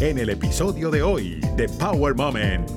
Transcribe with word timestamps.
en 0.00 0.16
el 0.16 0.30
episodio 0.30 0.90
de 0.90 1.02
hoy 1.02 1.40
de 1.56 1.68
Power 1.68 2.14
Moment. 2.14 2.70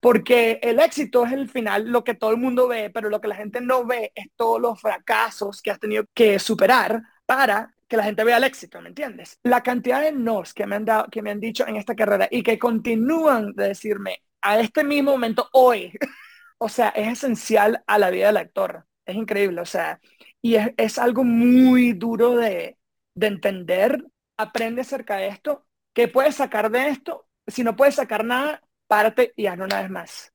Porque 0.00 0.58
el 0.60 0.80
éxito 0.80 1.24
es 1.24 1.32
el 1.32 1.48
final, 1.48 1.88
lo 1.88 2.02
que 2.02 2.14
todo 2.14 2.32
el 2.32 2.36
mundo 2.36 2.66
ve, 2.66 2.90
pero 2.90 3.10
lo 3.10 3.20
que 3.20 3.28
la 3.28 3.36
gente 3.36 3.60
no 3.60 3.86
ve 3.86 4.10
es 4.16 4.26
todos 4.34 4.60
los 4.60 4.80
fracasos 4.80 5.62
que 5.62 5.70
has 5.70 5.78
tenido 5.78 6.04
que 6.14 6.40
superar 6.40 7.00
para 7.26 7.72
que 7.86 7.96
la 7.96 8.02
gente 8.02 8.24
vea 8.24 8.38
el 8.38 8.44
éxito, 8.44 8.80
¿me 8.80 8.88
entiendes? 8.88 9.38
La 9.44 9.62
cantidad 9.62 10.00
de 10.00 10.10
nos 10.10 10.52
que 10.52 10.66
me 10.66 10.74
han 10.74 10.84
dado, 10.84 11.06
que 11.10 11.22
me 11.22 11.30
han 11.30 11.38
dicho 11.38 11.64
en 11.68 11.76
esta 11.76 11.94
carrera 11.94 12.26
y 12.28 12.42
que 12.42 12.58
continúan 12.58 13.52
de 13.54 13.68
decirme 13.68 14.22
a 14.42 14.58
este 14.58 14.82
mismo 14.82 15.12
momento 15.12 15.48
hoy, 15.52 15.92
o 16.58 16.68
sea, 16.68 16.88
es 16.88 17.06
esencial 17.06 17.84
a 17.86 17.98
la 17.98 18.10
vida 18.10 18.26
del 18.26 18.38
actor. 18.38 18.84
Es 19.06 19.14
increíble, 19.14 19.60
o 19.60 19.66
sea, 19.66 20.00
y 20.42 20.56
es, 20.76 20.98
algo 20.98 21.24
muy 21.24 21.92
duro 21.92 22.36
de, 22.36 22.77
de 23.18 23.26
entender. 23.26 24.04
Aprende 24.36 24.82
acerca 24.82 25.16
de 25.16 25.28
esto. 25.28 25.66
¿Qué 25.92 26.08
puedes 26.08 26.36
sacar 26.36 26.70
de 26.70 26.88
esto? 26.88 27.26
Si 27.46 27.64
no 27.64 27.74
puedes 27.74 27.96
sacar 27.96 28.24
nada, 28.24 28.62
párate 28.86 29.32
y 29.36 29.46
hazlo 29.46 29.64
una 29.64 29.82
vez 29.82 29.90
más. 29.90 30.32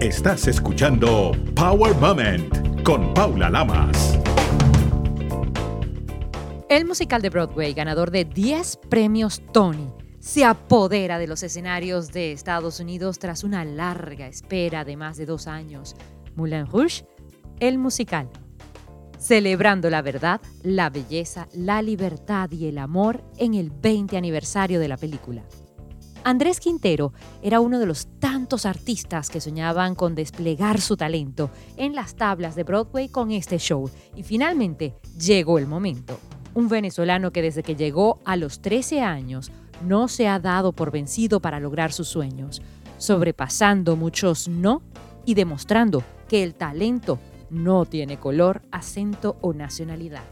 Estás 0.00 0.46
escuchando 0.48 1.32
Power 1.54 1.94
Moment 1.96 2.82
con 2.82 3.14
Paula 3.14 3.50
Lamas. 3.50 4.18
El 6.68 6.84
musical 6.84 7.22
de 7.22 7.30
Broadway, 7.30 7.72
ganador 7.72 8.10
de 8.10 8.24
10 8.24 8.78
premios 8.90 9.42
Tony, 9.52 9.90
se 10.18 10.44
apodera 10.44 11.18
de 11.18 11.26
los 11.26 11.42
escenarios 11.42 12.12
de 12.12 12.32
Estados 12.32 12.80
Unidos 12.80 13.18
tras 13.18 13.44
una 13.44 13.64
larga 13.64 14.26
espera 14.26 14.84
de 14.84 14.96
más 14.96 15.16
de 15.16 15.26
dos 15.26 15.46
años. 15.46 15.94
Moulin 16.34 16.66
Rouge, 16.66 17.04
el 17.60 17.78
musical. 17.78 18.28
Celebrando 19.18 19.90
la 19.90 20.02
verdad, 20.02 20.40
la 20.62 20.90
belleza, 20.90 21.48
la 21.52 21.82
libertad 21.82 22.50
y 22.50 22.66
el 22.66 22.78
amor 22.78 23.22
en 23.36 23.54
el 23.54 23.70
20 23.70 24.16
aniversario 24.16 24.80
de 24.80 24.88
la 24.88 24.96
película. 24.96 25.42
Andrés 26.24 26.60
Quintero 26.60 27.12
era 27.42 27.60
uno 27.60 27.78
de 27.78 27.86
los 27.86 28.08
tantos 28.18 28.66
artistas 28.66 29.30
que 29.30 29.40
soñaban 29.40 29.94
con 29.94 30.14
desplegar 30.14 30.80
su 30.80 30.96
talento 30.96 31.50
en 31.76 31.94
las 31.94 32.16
tablas 32.16 32.54
de 32.54 32.64
Broadway 32.64 33.08
con 33.08 33.30
este 33.30 33.58
show 33.58 33.90
y 34.14 34.22
finalmente 34.22 34.94
llegó 35.18 35.58
el 35.58 35.66
momento 35.66 36.18
un 36.58 36.68
venezolano 36.68 37.30
que 37.30 37.40
desde 37.40 37.62
que 37.62 37.76
llegó 37.76 38.18
a 38.24 38.36
los 38.36 38.60
13 38.60 39.00
años 39.00 39.52
no 39.86 40.08
se 40.08 40.26
ha 40.26 40.40
dado 40.40 40.72
por 40.72 40.90
vencido 40.90 41.40
para 41.40 41.60
lograr 41.60 41.92
sus 41.92 42.08
sueños, 42.08 42.62
sobrepasando 42.98 43.94
muchos 43.94 44.48
no 44.48 44.82
y 45.24 45.34
demostrando 45.34 46.02
que 46.28 46.42
el 46.42 46.54
talento 46.54 47.20
no 47.50 47.84
tiene 47.84 48.18
color, 48.18 48.62
acento 48.70 49.36
o 49.40 49.52
nacionalidad. 49.52 50.24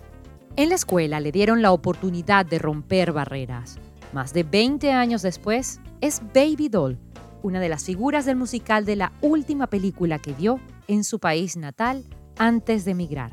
En 0.57 0.71
la 0.71 0.75
escuela 0.75 1.21
le 1.21 1.33
dieron 1.33 1.61
la 1.63 1.73
oportunidad 1.73 2.47
de 2.47 2.59
romper 2.59 3.13
barreras. 3.13 3.79
Más 4.13 4.33
de 4.33 4.43
20 4.43 4.93
años 4.93 5.23
después, 5.23 5.81
es 6.01 6.23
Baby 6.35 6.69
Doll, 6.69 6.99
una 7.43 7.61
de 7.61 7.69
las 7.69 7.85
figuras 7.85 8.25
del 8.25 8.37
musical 8.37 8.85
de 8.85 8.97
la 8.97 9.13
última 9.21 9.67
película 9.67 10.19
que 10.19 10.33
dio 10.33 10.61
en 10.89 11.05
su 11.05 11.19
país 11.19 11.57
natal 11.57 12.05
antes 12.39 12.85
de 12.85 12.93
emigrar. 12.93 13.33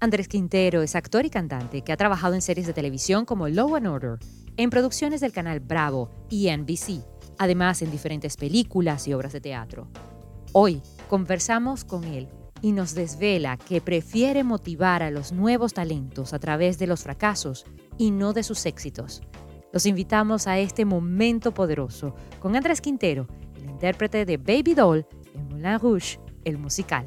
Andrés 0.00 0.28
Quintero 0.28 0.82
es 0.82 0.94
actor 0.94 1.24
y 1.24 1.30
cantante 1.30 1.82
que 1.82 1.92
ha 1.92 1.96
trabajado 1.96 2.34
en 2.34 2.42
series 2.42 2.66
de 2.66 2.72
televisión 2.72 3.24
como 3.24 3.48
Law 3.48 3.76
and 3.76 3.86
Order, 3.86 4.18
en 4.56 4.70
producciones 4.70 5.20
del 5.20 5.32
canal 5.32 5.60
Bravo 5.60 6.10
y 6.28 6.50
NBC, 6.50 7.02
además 7.38 7.80
en 7.82 7.90
diferentes 7.90 8.36
películas 8.36 9.06
y 9.08 9.14
obras 9.14 9.32
de 9.32 9.40
teatro. 9.40 9.88
Hoy 10.52 10.82
conversamos 11.08 11.84
con 11.84 12.04
él 12.04 12.28
y 12.62 12.72
nos 12.72 12.94
desvela 12.94 13.56
que 13.56 13.80
prefiere 13.80 14.44
motivar 14.44 15.02
a 15.02 15.10
los 15.10 15.32
nuevos 15.32 15.74
talentos 15.74 16.32
a 16.32 16.38
través 16.38 16.78
de 16.78 16.86
los 16.86 17.02
fracasos 17.02 17.64
y 17.98 18.10
no 18.10 18.32
de 18.32 18.42
sus 18.42 18.66
éxitos. 18.66 19.22
Los 19.72 19.86
invitamos 19.86 20.46
a 20.46 20.58
este 20.58 20.84
momento 20.84 21.52
poderoso 21.52 22.14
con 22.40 22.56
Andrés 22.56 22.80
Quintero, 22.80 23.26
el 23.56 23.70
intérprete 23.70 24.24
de 24.24 24.36
Baby 24.36 24.74
Doll 24.74 25.06
en 25.34 25.48
Moulin 25.48 25.78
Rouge, 25.78 26.18
el 26.44 26.58
musical 26.58 27.06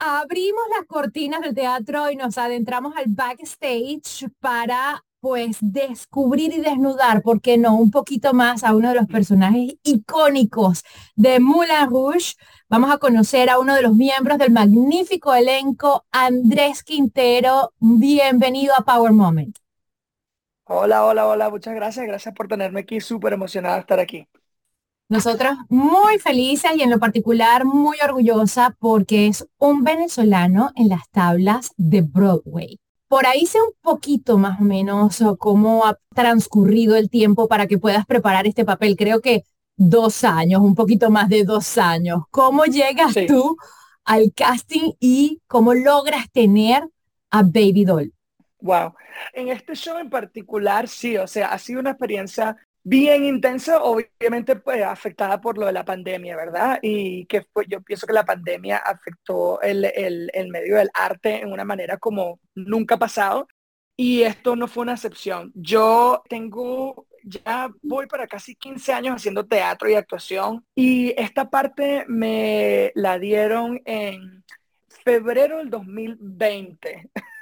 abrimos 0.00 0.62
las 0.76 0.86
cortinas 0.86 1.42
del 1.42 1.54
teatro 1.54 2.10
y 2.10 2.16
nos 2.16 2.38
adentramos 2.38 2.96
al 2.96 3.04
backstage 3.08 4.28
para 4.40 5.04
pues 5.20 5.58
descubrir 5.60 6.52
y 6.52 6.60
desnudar, 6.60 7.22
¿por 7.22 7.40
qué 7.40 7.58
no? 7.58 7.76
Un 7.76 7.90
poquito 7.90 8.32
más 8.32 8.64
a 8.64 8.74
uno 8.74 8.88
de 8.88 8.94
los 8.94 9.06
personajes 9.06 9.74
icónicos 9.82 10.82
de 11.14 11.40
Moulin 11.40 11.90
Rouge. 11.90 12.34
Vamos 12.68 12.90
a 12.90 12.98
conocer 12.98 13.50
a 13.50 13.58
uno 13.58 13.74
de 13.74 13.82
los 13.82 13.94
miembros 13.94 14.38
del 14.38 14.50
magnífico 14.52 15.34
elenco, 15.34 16.06
Andrés 16.10 16.82
Quintero. 16.82 17.72
Bienvenido 17.78 18.74
a 18.76 18.82
Power 18.84 19.12
Moment. 19.12 19.56
Hola, 20.64 21.04
hola, 21.04 21.26
hola, 21.26 21.50
muchas 21.50 21.74
gracias. 21.74 22.06
Gracias 22.06 22.34
por 22.34 22.48
tenerme 22.48 22.80
aquí. 22.80 23.00
Súper 23.00 23.32
emocionada 23.32 23.74
de 23.74 23.80
estar 23.80 24.00
aquí. 24.00 24.26
Nosotros 25.08 25.54
muy 25.68 26.18
felices 26.20 26.70
y 26.76 26.82
en 26.82 26.90
lo 26.90 27.00
particular 27.00 27.64
muy 27.64 27.96
orgullosa 28.02 28.76
porque 28.78 29.26
es 29.26 29.46
un 29.58 29.82
venezolano 29.82 30.70
en 30.76 30.88
las 30.88 31.10
tablas 31.10 31.72
de 31.76 32.02
Broadway. 32.02 32.78
Por 33.10 33.26
ahí 33.26 33.44
sé 33.44 33.58
un 33.60 33.72
poquito 33.82 34.38
más 34.38 34.60
o 34.60 34.62
menos 34.62 35.20
cómo 35.40 35.84
ha 35.84 35.98
transcurrido 36.14 36.94
el 36.94 37.10
tiempo 37.10 37.48
para 37.48 37.66
que 37.66 37.76
puedas 37.76 38.06
preparar 38.06 38.46
este 38.46 38.64
papel. 38.64 38.94
Creo 38.96 39.20
que 39.20 39.42
dos 39.76 40.22
años, 40.22 40.60
un 40.60 40.76
poquito 40.76 41.10
más 41.10 41.28
de 41.28 41.42
dos 41.42 41.76
años. 41.76 42.22
¿Cómo 42.30 42.66
llegas 42.66 43.16
tú 43.26 43.56
al 44.04 44.32
casting 44.32 44.92
y 45.00 45.40
cómo 45.48 45.74
logras 45.74 46.30
tener 46.30 46.84
a 47.32 47.42
Baby 47.42 47.84
Doll? 47.84 48.12
Wow. 48.60 48.94
En 49.32 49.48
este 49.48 49.74
show 49.74 49.98
en 49.98 50.08
particular, 50.08 50.86
sí, 50.86 51.16
o 51.16 51.26
sea, 51.26 51.48
ha 51.48 51.58
sido 51.58 51.80
una 51.80 51.90
experiencia 51.90 52.56
bien 52.82 53.24
intensa, 53.24 53.82
obviamente 53.82 54.56
pues 54.56 54.82
afectada 54.82 55.40
por 55.40 55.58
lo 55.58 55.66
de 55.66 55.72
la 55.72 55.84
pandemia, 55.84 56.36
¿verdad? 56.36 56.78
Y 56.82 57.26
que 57.26 57.42
fue, 57.52 57.66
yo 57.68 57.80
pienso 57.82 58.06
que 58.06 58.12
la 58.12 58.24
pandemia 58.24 58.78
afectó 58.78 59.60
el, 59.60 59.84
el, 59.84 60.48
medio 60.48 60.76
del 60.76 60.90
arte 60.94 61.40
en 61.42 61.52
una 61.52 61.64
manera 61.64 61.98
como 61.98 62.40
nunca 62.54 62.96
ha 62.96 62.98
pasado. 62.98 63.48
Y 63.96 64.22
esto 64.22 64.56
no 64.56 64.66
fue 64.66 64.82
una 64.82 64.94
excepción. 64.94 65.52
Yo 65.54 66.22
tengo, 66.28 67.06
ya 67.22 67.70
voy 67.82 68.06
para 68.06 68.26
casi 68.26 68.56
15 68.56 68.92
años 68.94 69.16
haciendo 69.16 69.46
teatro 69.46 69.90
y 69.90 69.94
actuación. 69.94 70.64
Y 70.74 71.14
esta 71.20 71.50
parte 71.50 72.06
me 72.08 72.92
la 72.94 73.18
dieron 73.18 73.80
en 73.84 74.42
febrero 75.04 75.58
del 75.58 75.70
2020. 75.70 77.10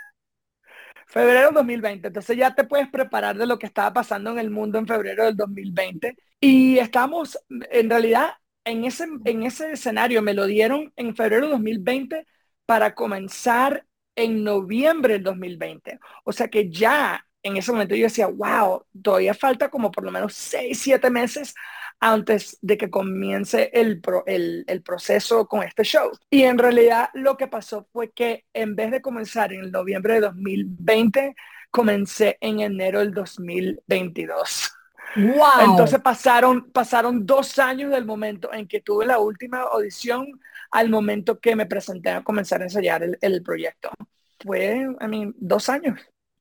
febrero 1.08 1.46
del 1.46 1.54
2020. 1.54 2.08
Entonces 2.08 2.36
ya 2.36 2.54
te 2.54 2.64
puedes 2.64 2.88
preparar 2.88 3.36
de 3.36 3.46
lo 3.46 3.58
que 3.58 3.66
estaba 3.66 3.92
pasando 3.92 4.30
en 4.30 4.38
el 4.38 4.50
mundo 4.50 4.78
en 4.78 4.86
febrero 4.86 5.24
del 5.24 5.36
2020. 5.36 6.16
Y 6.40 6.78
estamos, 6.78 7.38
en 7.48 7.90
realidad, 7.90 8.34
en 8.64 8.84
ese, 8.84 9.06
en 9.24 9.42
ese 9.42 9.72
escenario 9.72 10.22
me 10.22 10.34
lo 10.34 10.46
dieron 10.46 10.92
en 10.96 11.16
febrero 11.16 11.42
del 11.42 11.52
2020 11.52 12.26
para 12.66 12.94
comenzar 12.94 13.86
en 14.14 14.44
noviembre 14.44 15.14
del 15.14 15.24
2020. 15.24 15.98
O 16.24 16.32
sea 16.32 16.48
que 16.48 16.70
ya 16.70 17.24
en 17.42 17.56
ese 17.56 17.72
momento 17.72 17.94
yo 17.94 18.04
decía, 18.04 18.26
wow, 18.26 18.84
todavía 19.02 19.34
falta 19.34 19.70
como 19.70 19.90
por 19.90 20.04
lo 20.04 20.10
menos 20.10 20.34
seis, 20.34 20.80
siete 20.80 21.10
meses 21.10 21.54
antes 22.00 22.58
de 22.62 22.78
que 22.78 22.90
comience 22.90 23.70
el, 23.72 24.00
el, 24.26 24.82
proceso 24.82 25.46
con 25.46 25.62
este 25.62 25.82
show. 25.82 26.10
Y 26.30 26.42
en 26.42 26.58
realidad 26.58 27.10
lo 27.14 27.36
que 27.36 27.48
pasó 27.48 27.86
fue 27.92 28.10
que 28.12 28.44
en 28.52 28.76
vez 28.76 28.90
de 28.90 29.02
comenzar 29.02 29.52
en 29.52 29.60
el 29.60 29.72
noviembre 29.72 30.14
de 30.14 30.20
2020, 30.20 31.34
comencé 31.70 32.38
en 32.40 32.60
enero 32.60 33.00
del 33.00 33.12
2022. 33.12 34.72
Wow. 35.16 35.70
Entonces 35.70 36.00
pasaron, 36.00 36.70
pasaron 36.70 37.26
dos 37.26 37.58
años 37.58 37.90
del 37.90 38.04
momento 38.04 38.52
en 38.52 38.68
que 38.68 38.80
tuve 38.80 39.06
la 39.06 39.18
última 39.18 39.62
audición 39.62 40.40
al 40.70 40.90
momento 40.90 41.40
que 41.40 41.56
me 41.56 41.66
presenté 41.66 42.10
a 42.10 42.22
comenzar 42.22 42.60
a 42.60 42.64
ensayar 42.64 43.02
el, 43.02 43.18
el 43.20 43.42
proyecto. 43.42 43.90
Fue, 44.38 44.86
I 45.00 45.08
mean, 45.08 45.34
dos 45.38 45.68
años. 45.68 45.98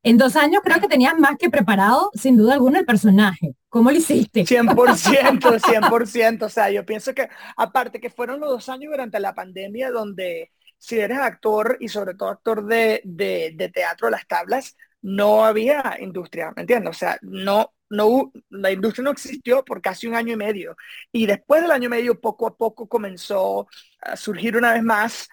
En 0.07 0.17
dos 0.17 0.37
años 0.37 0.61
creo 0.63 0.79
que 0.79 0.87
tenías 0.87 1.19
más 1.19 1.37
que 1.37 1.49
preparado, 1.49 2.11
sin 2.13 2.37
duda 2.37 2.53
alguna, 2.53 2.79
el 2.79 2.85
personaje. 2.85 3.55
¿Cómo 3.67 3.91
lo 3.91 3.97
hiciste? 3.97 4.45
100%, 4.45 5.59
100%. 5.59 6.45
O 6.45 6.49
sea, 6.49 6.71
yo 6.71 6.85
pienso 6.85 7.13
que, 7.13 7.27
aparte 7.57 7.99
que 7.99 8.09
fueron 8.09 8.39
los 8.39 8.49
dos 8.49 8.69
años 8.69 8.91
durante 8.91 9.19
la 9.19 9.35
pandemia 9.35 9.91
donde 9.91 10.53
si 10.77 10.97
eres 10.97 11.17
actor 11.17 11.75
y 11.81 11.89
sobre 11.89 12.13
todo 12.13 12.29
actor 12.29 12.65
de, 12.65 13.01
de, 13.03 13.51
de 13.53 13.67
teatro, 13.67 14.09
las 14.09 14.25
tablas, 14.25 14.77
no 15.01 15.43
había 15.43 15.97
industria, 15.99 16.53
¿me 16.55 16.61
entiendes? 16.61 16.91
O 16.91 16.97
sea, 16.97 17.17
no, 17.21 17.73
no, 17.89 18.31
la 18.49 18.71
industria 18.71 19.03
no 19.03 19.11
existió 19.11 19.65
por 19.65 19.81
casi 19.81 20.07
un 20.07 20.15
año 20.15 20.31
y 20.31 20.37
medio. 20.37 20.77
Y 21.11 21.25
después 21.25 21.61
del 21.61 21.71
año 21.71 21.87
y 21.87 21.89
medio, 21.89 22.21
poco 22.21 22.47
a 22.47 22.55
poco 22.55 22.87
comenzó 22.87 23.67
a 23.99 24.15
surgir 24.15 24.55
una 24.55 24.71
vez 24.71 24.83
más 24.83 25.27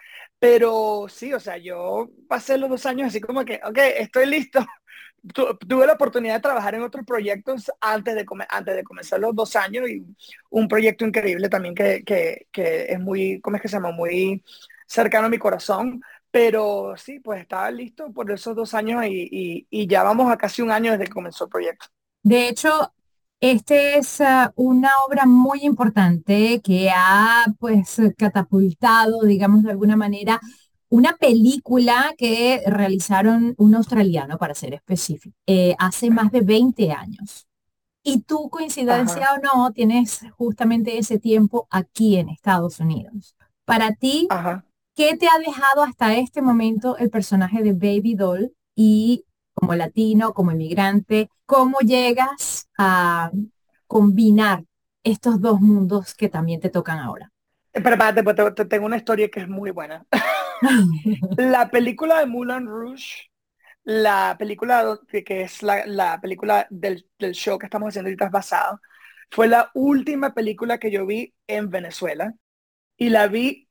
pero 0.47 1.07
sí, 1.09 1.33
o 1.33 1.39
sea, 1.39 1.57
yo 1.57 2.07
pasé 2.27 2.55
los 2.59 2.69
dos 2.69 2.85
años 2.85 3.07
así 3.07 3.19
como 3.19 3.43
que, 3.43 3.59
ok, 3.65 3.79
estoy 3.97 4.27
listo. 4.27 4.59
tuve 5.67 5.87
la 5.87 5.93
oportunidad 5.93 6.35
de 6.35 6.39
trabajar 6.39 6.75
en 6.75 6.83
otros 6.83 7.03
proyectos 7.03 7.71
antes 7.81 8.13
de, 8.13 8.23
antes 8.49 8.75
de 8.75 8.83
comenzar 8.83 9.19
los 9.19 9.33
dos 9.33 9.55
años 9.55 9.89
y 9.89 10.05
un 10.51 10.67
proyecto 10.67 11.03
increíble 11.03 11.49
también 11.49 11.73
que, 11.73 12.03
que, 12.03 12.45
que 12.51 12.85
es 12.93 12.99
muy, 12.99 13.41
¿cómo 13.41 13.55
es 13.55 13.61
que 13.63 13.67
se 13.67 13.77
llama? 13.77 13.89
Muy 13.89 14.43
cercano 14.85 15.25
a 15.25 15.29
mi 15.31 15.39
corazón. 15.39 15.99
Pero 16.29 16.93
sí, 16.95 17.19
pues 17.19 17.41
estaba 17.41 17.71
listo 17.71 18.13
por 18.13 18.29
esos 18.29 18.55
dos 18.55 18.75
años 18.75 19.03
y, 19.07 19.65
y, 19.67 19.87
ya 19.87 20.03
vamos 20.03 20.31
a 20.31 20.37
casi 20.37 20.61
un 20.61 20.69
año 20.69 20.91
desde 20.91 21.05
que 21.05 21.11
comenzó 21.11 21.45
el 21.45 21.49
proyecto. 21.49 21.87
De 22.21 22.49
hecho, 22.49 22.93
este 23.39 23.97
es 23.97 24.19
uh, 24.19 24.51
una 24.55 24.91
obra 25.07 25.25
muy 25.25 25.61
importante 25.63 26.61
que 26.61 26.89
ha 26.89 27.45
pues 27.59 28.01
catapultado, 28.17 29.23
digamos 29.23 29.63
de 29.63 29.71
alguna 29.71 29.95
manera, 29.95 30.39
una 30.89 31.17
película 31.17 32.13
que 32.17 32.61
realizaron 32.65 33.53
un 33.57 33.75
australiano, 33.75 34.37
para 34.37 34.55
ser 34.55 34.73
específico, 34.73 35.35
eh, 35.45 35.75
hace 35.77 36.09
más 36.09 36.31
de 36.31 36.41
20 36.41 36.91
años. 36.91 37.47
Y 38.03 38.21
tú, 38.21 38.49
coincidencia 38.49 39.27
o 39.33 39.39
no, 39.39 39.71
tienes 39.71 40.21
justamente 40.37 40.97
ese 40.97 41.17
tiempo 41.17 41.67
aquí 41.71 42.17
en 42.17 42.29
Estados 42.29 42.79
Unidos. 42.79 43.35
Para 43.65 43.93
ti, 43.93 44.27
¿qué 44.95 45.17
te 45.17 45.27
ha 45.27 45.39
dejado 45.39 45.81
hasta 45.81 46.15
este 46.15 46.43
momento 46.43 46.97
el 46.97 47.09
personaje 47.09 47.63
de 47.63 47.73
Baby 47.73 48.13
Doll 48.13 48.53
y 48.75 49.25
como 49.55 49.73
latino, 49.73 50.33
como 50.33 50.51
inmigrante, 50.51 51.29
cómo 51.45 51.79
llegas 51.79 52.69
a 52.77 53.31
combinar 53.87 54.63
estos 55.03 55.39
dos 55.39 55.61
mundos 55.61 56.13
que 56.13 56.29
también 56.29 56.59
te 56.59 56.69
tocan 56.69 56.99
ahora? 56.99 57.31
Pero 57.71 57.89
espérate, 57.89 58.23
pues 58.23 58.69
tengo 58.69 58.85
una 58.85 58.97
historia 58.97 59.29
que 59.29 59.41
es 59.41 59.47
muy 59.47 59.71
buena. 59.71 60.05
la 61.37 61.69
película 61.69 62.19
de 62.19 62.25
Moulin 62.25 62.67
Rouge, 62.67 63.31
la 63.83 64.35
película 64.37 64.99
que 65.09 65.41
es 65.41 65.63
la, 65.63 66.19
película 66.21 66.67
del, 66.69 67.05
show 67.33 67.57
que 67.57 67.65
estamos 67.65 67.89
haciendo 67.89 68.07
ahorita 68.07 68.25
es 68.25 68.31
basado, 68.31 68.81
fue 69.31 69.47
la 69.47 69.71
última 69.73 70.33
película 70.33 70.77
que 70.77 70.91
yo 70.91 71.05
vi 71.05 71.33
en 71.47 71.69
Venezuela 71.69 72.33
y 72.97 73.09
la 73.09 73.27
vi 73.27 73.67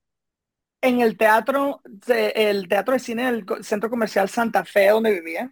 en 0.83 1.01
el 1.01 1.17
teatro, 1.17 1.81
el 2.09 2.69
teatro 2.69 2.95
de 2.95 3.01
cine 3.01 3.25
del 3.33 3.47
centro 3.63 3.89
comercial 3.89 4.29
Santa 4.29 4.65
Fe 4.65 4.89
donde 4.91 5.13
vivía 5.13 5.51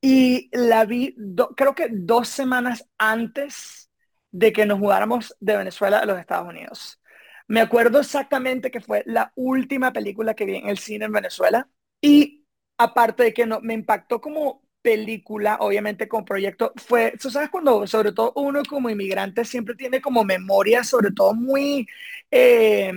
y 0.00 0.48
la 0.52 0.84
vi 0.84 1.14
creo 1.56 1.74
que 1.74 1.88
dos 1.90 2.28
semanas 2.28 2.88
antes 2.98 3.90
de 4.30 4.52
que 4.52 4.66
nos 4.66 4.78
mudáramos 4.78 5.36
de 5.40 5.56
Venezuela 5.56 5.98
a 5.98 6.06
los 6.06 6.18
Estados 6.18 6.48
Unidos. 6.48 7.00
Me 7.48 7.60
acuerdo 7.60 7.98
exactamente 7.98 8.70
que 8.70 8.80
fue 8.80 9.02
la 9.06 9.32
última 9.34 9.92
película 9.92 10.34
que 10.34 10.44
vi 10.44 10.56
en 10.56 10.68
el 10.68 10.78
cine 10.78 11.06
en 11.06 11.12
Venezuela 11.12 11.68
y 12.00 12.46
aparte 12.78 13.24
de 13.24 13.34
que 13.34 13.46
no, 13.46 13.60
me 13.60 13.74
impactó 13.74 14.20
como 14.20 14.62
película, 14.82 15.56
obviamente 15.60 16.08
con 16.08 16.24
proyecto, 16.24 16.72
fue, 16.76 17.14
tú 17.20 17.30
sabes 17.30 17.50
cuando 17.50 17.86
sobre 17.86 18.12
todo 18.12 18.32
uno 18.36 18.62
como 18.68 18.90
inmigrante 18.90 19.44
siempre 19.44 19.74
tiene 19.74 20.00
como 20.00 20.24
memorias, 20.24 20.88
sobre 20.88 21.10
todo 21.12 21.34
muy 21.34 21.86
eh, 22.30 22.92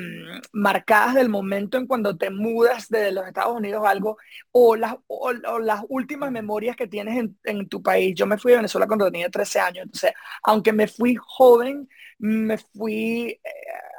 marcadas 0.54 1.16
del 1.16 1.30
momento 1.30 1.78
en 1.78 1.88
cuando 1.88 2.18
te 2.18 2.30
mudas 2.30 2.90
de 2.90 3.12
los 3.12 3.28
Estados 3.28 3.56
Unidos 3.58 3.84
algo, 3.86 4.18
o 4.52 4.76
las, 4.76 4.96
o, 5.08 5.32
las 5.34 5.82
últimas 5.90 6.32
memorias 6.32 6.76
que 6.76 6.88
tienes 6.88 7.18
en, 7.18 7.38
en, 7.44 7.68
tu 7.68 7.82
país. 7.82 8.14
Yo 8.16 8.26
me 8.28 8.38
fui 8.38 8.54
a 8.54 8.58
Venezuela 8.58 8.88
cuando 8.88 9.12
tenía 9.12 9.30
13 9.30 9.60
años, 9.60 9.84
entonces, 9.86 10.14
aunque 10.44 10.72
me 10.74 10.88
fui 10.88 11.16
joven, 11.20 11.90
me 12.20 12.58
fui, 12.58 13.32
eh, 13.32 13.40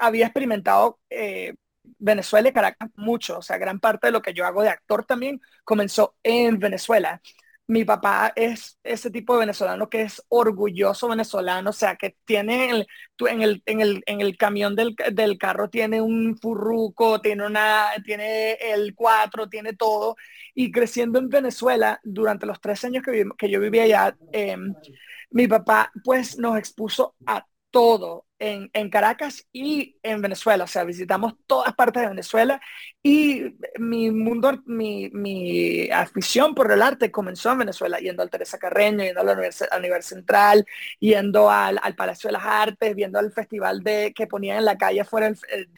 había 0.01 0.27
experimentado 0.27 1.01
eh, 1.11 1.55
Venezuela 1.99 2.49
y 2.49 2.53
Caracas 2.53 2.91
mucho, 2.97 3.39
o 3.39 3.43
sea, 3.43 3.59
gran 3.59 3.81
parte 3.81 4.07
de 4.09 4.13
lo 4.13 4.23
que 4.23 4.35
yo 4.35 4.47
hago 4.47 4.63
de 4.63 4.69
actor 4.71 5.05
también 5.05 5.41
comenzó 5.65 6.17
en 6.23 6.59
Venezuela. 6.59 7.21
Mi 7.67 7.85
papá 7.85 8.33
es 8.37 8.79
ese 8.83 9.11
tipo 9.11 9.33
de 9.35 9.41
venezolano 9.41 9.89
que 9.89 10.03
es 10.03 10.23
orgulloso 10.29 11.09
venezolano, 11.09 11.71
o 11.71 11.73
sea, 11.73 11.97
que 11.97 12.17
tiene 12.27 12.71
el, 12.71 12.87
en, 13.21 13.43
el, 13.43 13.63
en, 13.65 13.81
el, 13.81 14.03
en 14.05 14.21
el 14.21 14.37
camión 14.37 14.77
del, 14.77 14.95
del, 15.13 15.39
carro 15.39 15.71
tiene 15.71 16.03
un 16.03 16.37
furruco, 16.37 17.23
tiene, 17.23 17.47
una, 17.47 17.87
tiene 18.05 18.53
el 18.61 18.95
cuatro, 18.95 19.49
tiene 19.49 19.73
todo. 19.75 20.17
Y 20.55 20.71
creciendo 20.71 21.19
en 21.19 21.31
Venezuela, 21.31 22.01
durante 22.05 22.45
los 22.47 22.61
tres 22.61 22.85
años 22.85 23.03
que, 23.03 23.25
que 23.39 23.51
yo 23.51 23.61
vivía 23.61 23.85
allá, 23.85 24.17
em, 24.33 24.75
mi 25.31 25.49
papá 25.49 25.91
pues 26.05 26.39
nos 26.39 26.59
expuso 26.59 27.15
a 27.27 27.47
todo 27.71 28.27
en, 28.45 28.91
Caracas 28.91 29.47
y 29.53 29.97
en 30.03 30.21
Venezuela. 30.21 30.65
O 30.65 30.67
sea, 30.67 30.85
visitamos 30.85 31.35
todas 31.47 31.75
partes 31.75 32.03
de 32.03 32.09
Venezuela 32.11 32.61
y 33.03 33.55
mi 33.79 34.11
mundo, 34.11 34.63
mi, 34.67 35.89
afición 35.91 36.55
por 36.55 36.71
el 36.71 36.83
arte 36.83 37.11
comenzó 37.11 37.53
en 37.53 37.59
Venezuela, 37.59 37.99
yendo 37.99 38.23
al 38.23 38.31
Teresa 38.31 38.59
Carreño, 38.59 39.05
yendo 39.05 39.21
a 39.21 39.25
la 39.25 39.33
Universidad, 39.33 39.71
Central, 40.03 40.67
yendo 41.01 41.51
al, 41.51 41.79
Palacio 41.97 42.29
de 42.29 42.33
las 42.33 42.45
Artes, 42.45 42.95
viendo 42.95 43.19
el 43.21 43.33
festival 43.33 43.83
de, 43.83 44.13
que 44.15 44.27
ponían 44.27 44.59
en 44.59 44.65
la 44.67 44.77
calle 44.77 45.05
fuera 45.05 45.29
del 45.29 45.69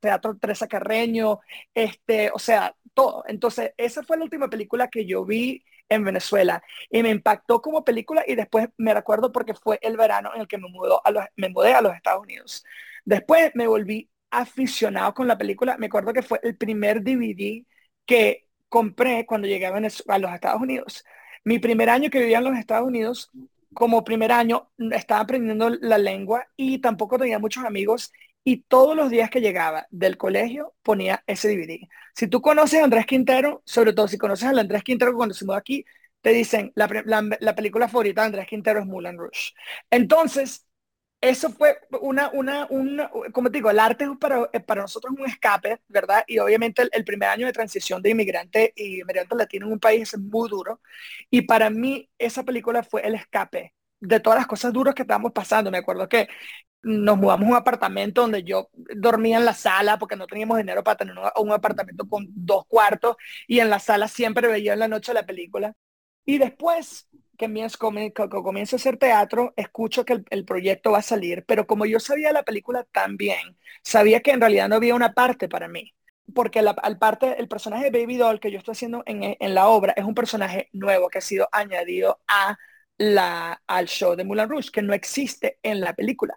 Teatro 0.00 0.36
Teresa 0.36 0.66
Carreño, 0.66 1.40
este, 1.74 2.30
o 2.32 2.38
sea, 2.38 2.74
todo. 2.94 3.24
Entonces, 3.28 3.72
esa 3.76 4.02
fue 4.02 4.16
la 4.16 4.24
última 4.24 4.48
película 4.48 4.88
que 4.88 5.04
yo 5.04 5.24
vi 5.24 5.62
en 5.88 6.04
Venezuela 6.04 6.62
y 6.90 7.02
me 7.02 7.10
impactó 7.10 7.60
como 7.62 7.84
película 7.84 8.24
y 8.26 8.34
después 8.34 8.68
me 8.76 8.94
recuerdo 8.94 9.32
porque 9.32 9.54
fue 9.54 9.78
el 9.82 9.96
verano 9.96 10.30
en 10.34 10.42
el 10.42 10.48
que 10.48 10.58
me, 10.58 10.68
mudó 10.68 11.04
a 11.04 11.10
los, 11.10 11.24
me 11.36 11.48
mudé 11.48 11.74
a 11.74 11.82
los 11.82 11.94
Estados 11.94 12.22
Unidos. 12.22 12.64
Después 13.04 13.52
me 13.54 13.66
volví 13.66 14.10
aficionado 14.30 15.14
con 15.14 15.26
la 15.26 15.38
película. 15.38 15.76
Me 15.78 15.86
acuerdo 15.86 16.12
que 16.12 16.22
fue 16.22 16.40
el 16.42 16.56
primer 16.56 17.02
DVD 17.02 17.64
que 18.04 18.46
compré 18.68 19.26
cuando 19.26 19.48
llegué 19.48 19.66
a, 19.66 19.74
a 19.74 20.18
los 20.18 20.32
Estados 20.32 20.60
Unidos. 20.60 21.04
Mi 21.44 21.58
primer 21.58 21.90
año 21.90 22.10
que 22.10 22.20
vivía 22.20 22.38
en 22.38 22.44
los 22.44 22.58
Estados 22.58 22.86
Unidos, 22.86 23.30
como 23.74 24.04
primer 24.04 24.32
año, 24.32 24.70
estaba 24.92 25.20
aprendiendo 25.20 25.70
la 25.70 25.98
lengua 25.98 26.46
y 26.56 26.78
tampoco 26.78 27.18
tenía 27.18 27.38
muchos 27.38 27.64
amigos 27.64 28.12
y 28.48 28.62
todos 28.62 28.96
los 28.96 29.10
días 29.10 29.28
que 29.28 29.42
llegaba 29.42 29.86
del 29.90 30.16
colegio 30.16 30.74
ponía 30.82 31.22
ese 31.26 31.48
DVD. 31.48 31.86
Si 32.14 32.28
tú 32.28 32.40
conoces 32.40 32.80
a 32.80 32.84
Andrés 32.84 33.04
Quintero, 33.04 33.60
sobre 33.66 33.92
todo 33.92 34.08
si 34.08 34.16
conoces 34.16 34.46
a 34.48 34.58
Andrés 34.58 34.82
Quintero 34.82 35.14
cuando 35.14 35.34
se 35.34 35.44
mudó 35.44 35.58
aquí, 35.58 35.84
te 36.22 36.30
dicen, 36.30 36.72
la, 36.74 36.88
película 37.54 37.88
favorita 37.88 38.22
de 38.22 38.26
Andrés 38.28 38.46
Quintero 38.46 38.80
es 38.80 38.86
Moulin 38.86 39.18
Rouge. 39.18 39.52
Entonces, 39.90 40.66
eso 41.20 41.50
fue 41.50 41.76
una, 42.00 42.30
una, 42.30 42.66
una, 42.70 43.10
como 43.34 43.50
te 43.50 43.58
digo, 43.58 43.68
el 43.68 43.78
arte 43.78 44.04
es 44.04 44.10
para, 44.18 44.50
para 44.62 44.80
nosotros 44.80 45.12
un 45.18 45.26
escape, 45.26 45.82
¿verdad? 45.86 46.24
Y 46.26 46.38
obviamente 46.38 46.80
el, 46.80 46.88
el, 46.94 47.04
primer 47.04 47.28
año 47.28 47.44
de 47.44 47.52
transición 47.52 48.00
de 48.00 48.10
inmigrante 48.10 48.72
y 48.74 49.00
inmigrante 49.00 49.36
latino 49.36 49.66
en 49.66 49.72
un 49.72 49.78
país 49.78 50.14
es 50.14 50.18
muy 50.18 50.48
duro. 50.48 50.80
Y 51.28 51.42
para 51.42 51.68
mí 51.68 52.08
esa 52.16 52.44
película 52.44 52.82
fue 52.82 53.06
el 53.06 53.14
escape 53.14 53.74
de 54.00 54.20
todas 54.20 54.38
las 54.38 54.46
cosas 54.46 54.72
duras 54.72 54.94
que 54.94 55.02
estábamos 55.02 55.32
pasando. 55.32 55.70
Me 55.70 55.78
acuerdo 55.78 56.08
que 56.08 56.28
nos 56.82 57.18
mudamos 57.18 57.46
a 57.46 57.50
un 57.50 57.56
apartamento 57.56 58.22
donde 58.22 58.44
yo 58.44 58.70
dormía 58.74 59.38
en 59.38 59.44
la 59.44 59.54
sala 59.54 59.98
porque 59.98 60.16
no 60.16 60.26
teníamos 60.26 60.58
dinero 60.58 60.84
para 60.84 60.96
tener 60.96 61.14
un, 61.36 61.52
apartamento 61.52 62.08
con 62.08 62.26
dos 62.30 62.66
cuartos 62.66 63.16
y 63.46 63.60
en 63.60 63.70
la 63.70 63.78
sala 63.78 64.08
siempre 64.08 64.48
veía 64.48 64.74
en 64.74 64.78
la 64.80 64.88
noche 64.88 65.12
la 65.14 65.26
película. 65.26 65.74
Y 66.24 66.38
después 66.38 67.08
que 67.38 67.46
comienzo 67.46 68.76
a 68.76 68.78
hacer 68.78 68.96
teatro, 68.98 69.54
escucho 69.56 70.04
que 70.04 70.22
el, 70.30 70.44
proyecto 70.44 70.92
va 70.92 70.98
a 70.98 71.02
salir, 71.02 71.44
pero 71.46 71.66
como 71.66 71.86
yo 71.86 72.00
sabía 72.00 72.32
la 72.32 72.42
película 72.42 72.84
tan 72.92 73.16
bien, 73.16 73.56
sabía 73.82 74.20
que 74.20 74.32
en 74.32 74.40
realidad 74.40 74.68
no 74.68 74.76
había 74.76 74.94
una 74.94 75.14
parte 75.14 75.48
para 75.48 75.68
mí. 75.68 75.94
Porque 76.34 76.58
al 76.58 76.98
parte, 76.98 77.40
el 77.40 77.48
personaje 77.48 77.90
de 77.90 78.00
Baby 78.00 78.16
Doll 78.18 78.40
que 78.40 78.50
yo 78.50 78.58
estoy 78.58 78.72
haciendo 78.72 79.02
en, 79.06 79.54
la 79.54 79.68
obra 79.68 79.94
es 79.96 80.04
un 80.04 80.14
personaje 80.14 80.68
nuevo 80.72 81.08
que 81.08 81.18
ha 81.18 81.20
sido 81.22 81.48
añadido 81.52 82.20
a 82.28 82.58
al 83.66 83.86
show 83.86 84.16
de 84.16 84.24
Moulin 84.24 84.48
Rouge, 84.48 84.70
que 84.72 84.82
no 84.82 84.92
existe 84.92 85.58
en 85.62 85.80
la 85.80 85.94
película. 85.94 86.34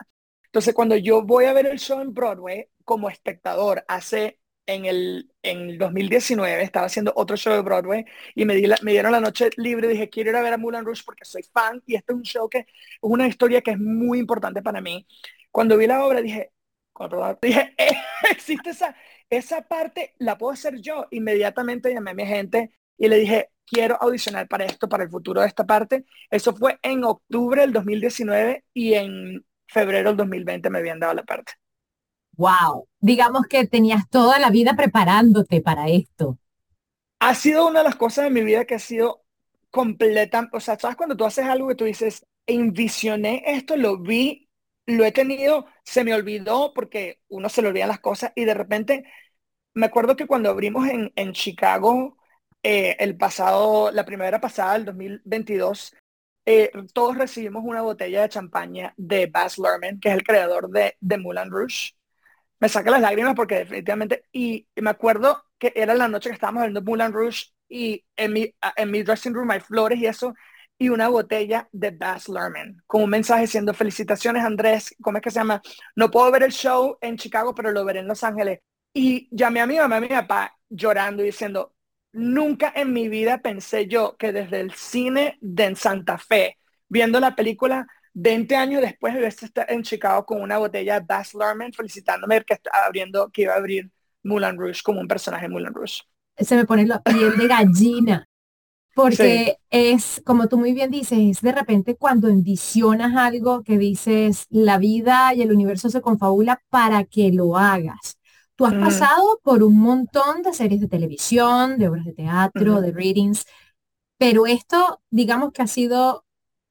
Entonces, 0.52 0.74
cuando 0.74 0.98
yo 0.98 1.22
voy 1.24 1.46
a 1.46 1.54
ver 1.54 1.66
el 1.68 1.80
show 1.80 2.02
en 2.02 2.14
Broadway 2.14 2.68
como 2.84 3.10
espectador, 3.10 3.86
hace 3.88 4.40
en 4.66 4.86
el, 4.86 5.32
en 5.44 5.70
el 5.70 5.78
2019, 5.78 6.62
estaba 6.64 6.88
haciendo 6.88 7.14
otro 7.16 7.38
show 7.38 7.54
de 7.54 7.62
Broadway 7.62 8.06
y 8.36 8.46
me, 8.46 8.56
di 8.56 8.68
me 8.82 8.92
dieron 8.92 9.14
la 9.14 9.22
noche 9.22 9.50
libre. 9.58 9.88
Dije, 9.88 10.10
quiero 10.10 10.32
ir 10.32 10.36
a 10.36 10.42
ver 10.42 10.54
a 10.54 10.58
Moulin 10.58 10.84
Rouge 10.86 11.04
porque 11.06 11.24
soy 11.26 11.44
fan 11.44 11.82
y 11.86 11.96
este 11.96 12.12
es 12.14 12.18
un 12.18 12.24
show 12.24 12.50
que 12.50 12.60
es 12.60 12.66
una 13.02 13.28
historia 13.28 13.62
que 13.62 13.72
es 13.72 13.80
muy 13.80 14.20
importante 14.20 14.62
para 14.62 14.82
mí. 14.82 15.08
Cuando 15.52 15.78
vi 15.78 15.88
la 15.88 16.06
obra 16.06 16.22
dije, 16.22 16.52
dije, 17.42 17.74
eh, 17.78 17.92
existe 18.30 18.72
esa, 18.72 18.96
esa 19.30 19.62
parte, 19.62 20.14
la 20.20 20.38
puedo 20.38 20.54
hacer 20.54 20.82
yo. 20.82 21.08
Inmediatamente 21.12 21.94
llamé 21.94 22.12
a 22.12 22.14
mi 22.14 22.26
gente 22.26 22.72
y 22.98 23.08
le 23.08 23.18
dije, 23.18 23.50
quiero 23.66 23.98
audicionar 24.02 24.48
para 24.48 24.66
esto, 24.66 24.90
para 24.90 25.04
el 25.04 25.10
futuro 25.10 25.42
de 25.42 25.48
esta 25.48 25.66
parte. 25.66 26.06
Eso 26.30 26.54
fue 26.56 26.78
en 26.84 27.04
octubre 27.06 27.62
del 27.62 27.74
2019 27.74 28.66
y 28.74 28.94
en 28.96 29.46
febrero 29.72 30.10
del 30.10 30.18
2020 30.18 30.70
me 30.70 30.80
habían 30.80 31.00
dado 31.00 31.14
la 31.14 31.24
parte. 31.24 31.54
Wow, 32.34 32.88
digamos 33.00 33.46
que 33.48 33.66
tenías 33.68 34.10
toda 34.10 34.38
la 34.40 34.50
vida 34.50 34.76
preparándote 34.76 35.62
para 35.62 35.88
esto. 35.88 36.38
Ha 37.20 37.36
sido 37.36 37.68
una 37.68 37.80
de 37.80 37.86
las 37.86 37.96
cosas 37.96 38.26
de 38.26 38.32
mi 38.32 38.44
vida 38.44 38.66
que 38.66 38.76
ha 38.76 38.80
sido 38.80 39.24
completa, 39.70 40.50
o 40.52 40.60
sea, 40.60 40.78
sabes 40.78 40.98
cuando 40.98 41.16
tú 41.16 41.24
haces 41.24 41.46
algo 41.46 41.70
que 41.70 41.76
tú 41.76 41.86
dices, 41.86 42.26
envisioné 42.46 43.44
esto, 43.46 43.78
lo 43.78 43.98
vi, 43.98 44.50
lo 44.86 45.06
he 45.06 45.12
tenido, 45.12 45.68
se 45.84 46.04
me 46.04 46.14
olvidó 46.14 46.74
porque 46.74 47.20
uno 47.30 47.48
se 47.48 47.62
le 47.62 47.70
olvidan 47.70 47.90
las 47.90 48.00
cosas 48.00 48.34
y 48.36 48.44
de 48.46 48.54
repente 48.54 49.06
me 49.74 49.86
acuerdo 49.86 50.16
que 50.16 50.28
cuando 50.28 50.50
abrimos 50.50 50.90
en, 50.90 51.14
en 51.16 51.32
Chicago 51.32 52.18
eh, 52.64 52.98
el 53.00 53.16
pasado, 53.16 53.92
la 53.92 54.06
primavera 54.06 54.42
pasada, 54.42 54.76
el 54.76 54.86
2022, 54.86 55.96
eh, 56.46 56.72
todos 56.94 57.18
recibimos 57.18 57.64
una 57.66 57.82
botella 57.82 58.22
de 58.22 58.30
champaña 58.30 58.94
de 58.98 59.28
Baz 59.28 59.58
Luhrmann, 59.58 60.00
que 60.00 60.10
es 60.10 60.16
el 60.16 60.24
creador 60.24 60.70
de, 60.70 60.96
de 61.00 61.18
Moulin 61.18 61.52
Rouge. 61.52 61.94
Me 62.60 62.70
saca 62.70 62.92
las 62.92 63.02
lágrimas 63.02 63.36
porque 63.36 63.56
definitivamente, 63.60 64.24
y, 64.32 64.68
me 64.76 64.90
acuerdo 64.90 65.44
que 65.58 65.74
era 65.76 65.94
la 65.94 66.08
noche 66.08 66.30
que 66.30 66.36
estábamos 66.36 66.64
viendo 66.64 66.82
Moulin 66.82 67.14
Rouge 67.14 67.48
y 67.70 68.06
en 68.16 68.34
mi, 68.34 68.54
en 68.76 68.92
mi 68.92 69.04
dressing 69.04 69.34
room 69.34 69.52
hay 69.52 69.60
flores 69.62 70.00
y 70.00 70.08
eso, 70.08 70.34
y 70.78 70.90
una 70.90 71.10
botella 71.10 71.70
de 71.72 71.92
Baz 71.92 72.28
Luhrmann, 72.28 72.82
con 72.88 73.04
un 73.04 73.10
mensaje 73.10 73.44
diciendo, 73.44 73.74
felicitaciones 73.74 74.44
Andrés, 74.44 74.96
¿cómo 75.02 75.18
es 75.18 75.24
que 75.24 75.32
se 75.32 75.40
llama? 75.40 75.62
No 75.96 76.10
puedo 76.10 76.32
ver 76.32 76.44
el 76.44 76.52
show 76.52 76.98
en 77.02 77.18
Chicago, 77.18 77.54
pero 77.54 77.72
lo 77.72 77.86
veré 77.86 78.00
en 78.00 78.08
Los 78.08 78.24
Ángeles. 78.24 78.62
Y 78.94 79.30
llamé 79.32 79.62
a 79.62 79.68
mi 79.68 79.78
mamá 79.78 79.96
y 79.96 79.98
a 80.00 80.02
mi 80.02 80.08
papá 80.08 80.58
llorando 80.70 81.22
y 81.22 81.28
diciendo, 81.28 81.76
nunca 82.14 82.72
en 82.76 82.94
mi 82.94 83.10
vida 83.10 83.40
pensé 83.40 83.88
yo 83.88 84.16
que 84.18 84.32
desde 84.32 84.60
el 84.60 84.74
cine 84.74 85.38
de 85.42 85.76
Santa 85.76 86.18
Fe, 86.18 86.58
viendo 86.88 87.20
la 87.20 87.36
película, 87.36 87.88
20 88.14 88.56
años 88.56 88.82
después 88.82 89.14
de 89.14 89.26
estar 89.26 89.72
en 89.72 89.84
Chicago 89.84 90.26
con 90.26 90.42
una 90.42 90.58
botella 90.58 91.00
de 91.00 91.06
Baz 91.06 91.34
Luhrmann 91.34 91.74
felicitándome 91.74 92.44
que, 92.44 92.60
abriendo, 92.86 93.30
que 93.30 93.44
iba 93.44 93.54
a 93.54 93.58
abrir 93.58 93.90
Moulin 94.24 94.58
Rouge 94.58 94.82
como 94.84 95.00
un 95.00 95.08
personaje 95.08 95.44
de 95.44 95.50
Moulin 95.50 95.74
Rouge. 95.74 96.02
Se 96.38 96.56
me 96.56 96.66
pone 96.66 96.86
la 96.86 97.02
piel 97.02 97.38
de 97.38 97.48
gallina. 97.48 98.28
Porque 98.94 99.56
es, 99.70 100.22
como 100.26 100.50
tú 100.50 100.58
muy 100.58 100.74
bien 100.74 100.92
dices, 100.92 101.18
es 101.18 101.42
de 101.42 101.54
repente 101.54 101.96
cuando 101.96 102.28
envisionas 102.28 103.16
algo 103.16 103.64
que 103.64 103.78
dices, 103.78 104.48
la 104.50 104.78
vida 104.78 105.34
y 105.34 105.42
el 105.42 105.52
universo 105.54 105.90
se 105.90 106.02
confabula 106.02 106.62
para 106.70 107.06
que 107.06 107.32
lo 107.32 107.58
hagas. 107.58 108.18
Tú 108.62 108.68
has 108.68 108.76
pasado 108.76 109.40
por 109.42 109.64
un 109.64 109.80
montón 109.80 110.44
de 110.44 110.54
series 110.54 110.82
de 110.82 110.88
televisión, 110.88 111.80
de 111.80 111.88
obras 111.88 112.06
de 112.06 112.14
teatro, 112.14 112.80
de 112.80 112.92
readings, 112.92 113.48
pero 114.20 114.46
esto, 114.46 115.02
digamos 115.10 115.52
que 115.52 115.64
ha 115.64 115.68
sido 115.68 116.26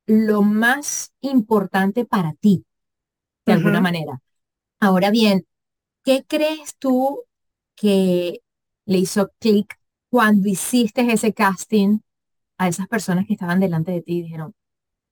lo 0.06 0.42
más 0.42 1.12
importante 1.20 2.04
para 2.04 2.34
ti, 2.34 2.64
de 3.44 3.54
alguna 3.54 3.80
manera. 3.80 4.22
Ahora 4.78 5.10
bien, 5.10 5.48
¿qué 6.04 6.24
crees 6.24 6.76
tú 6.76 7.24
que 7.74 8.40
le 8.84 8.98
hizo 8.98 9.32
clic 9.40 9.76
cuando 10.10 10.48
hiciste 10.48 11.00
ese 11.12 11.34
casting 11.34 11.98
a 12.56 12.68
esas 12.68 12.86
personas 12.86 13.26
que 13.26 13.32
estaban 13.32 13.58
delante 13.58 13.90
de 13.90 14.02
ti 14.02 14.18
y 14.18 14.22
dijeron, 14.22 14.54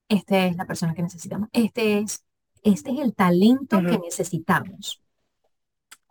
esta 0.08 0.46
es 0.46 0.54
la 0.54 0.64
persona 0.64 0.94
que 0.94 1.02
necesitamos, 1.02 1.48
este 1.52 1.98
es, 1.98 2.24
este 2.62 2.92
es 2.92 3.00
el 3.00 3.16
talento 3.16 3.80
que 3.80 3.98
necesitamos? 3.98 5.02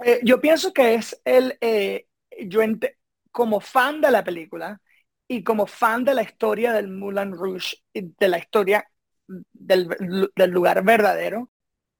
Eh, 0.04 0.20
yo 0.24 0.40
pienso 0.40 0.74
que 0.74 0.96
es 0.96 1.20
el, 1.26 1.58
eh, 1.62 2.08
yo 2.46 2.62
como 3.32 3.60
fan 3.60 4.02
de 4.02 4.12
la 4.12 4.24
película, 4.24 4.82
y 5.28 5.44
como 5.44 5.68
fan 5.68 6.04
de 6.06 6.14
la 6.14 6.24
historia 6.24 6.74
del 6.74 6.88
Moulin 6.90 7.34
Rouge, 7.34 7.78
de 7.94 8.28
la 8.28 8.38
historia 8.40 8.90
del, 9.28 9.90
lugar 10.52 10.84
verdadero, 10.84 11.52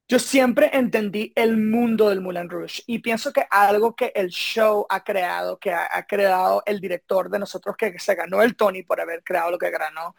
yo 0.08 0.20
siempre 0.20 0.70
entendí 0.74 1.34
el 1.36 1.58
mundo 1.58 2.10
del 2.10 2.22
Moulin 2.22 2.50
Rouge. 2.50 2.84
Y 2.88 3.00
pienso 3.00 3.34
que 3.34 3.46
algo 3.50 3.96
que 3.96 4.14
el 4.16 4.30
show 4.30 4.86
ha 4.90 5.04
creado, 5.04 5.60
que 5.60 5.72
ha, 5.74 6.06
creado 6.08 6.64
el 6.66 6.80
director 6.80 7.30
de 7.30 7.40
nosotros 7.40 7.76
que 7.78 8.00
se 8.00 8.16
ganó 8.16 8.42
el 8.42 8.56
Tony 8.56 8.84
por 8.84 9.02
haber 9.02 9.24
creado 9.24 9.52
lo 9.52 9.58
que 9.58 9.70
ganó, 9.70 10.16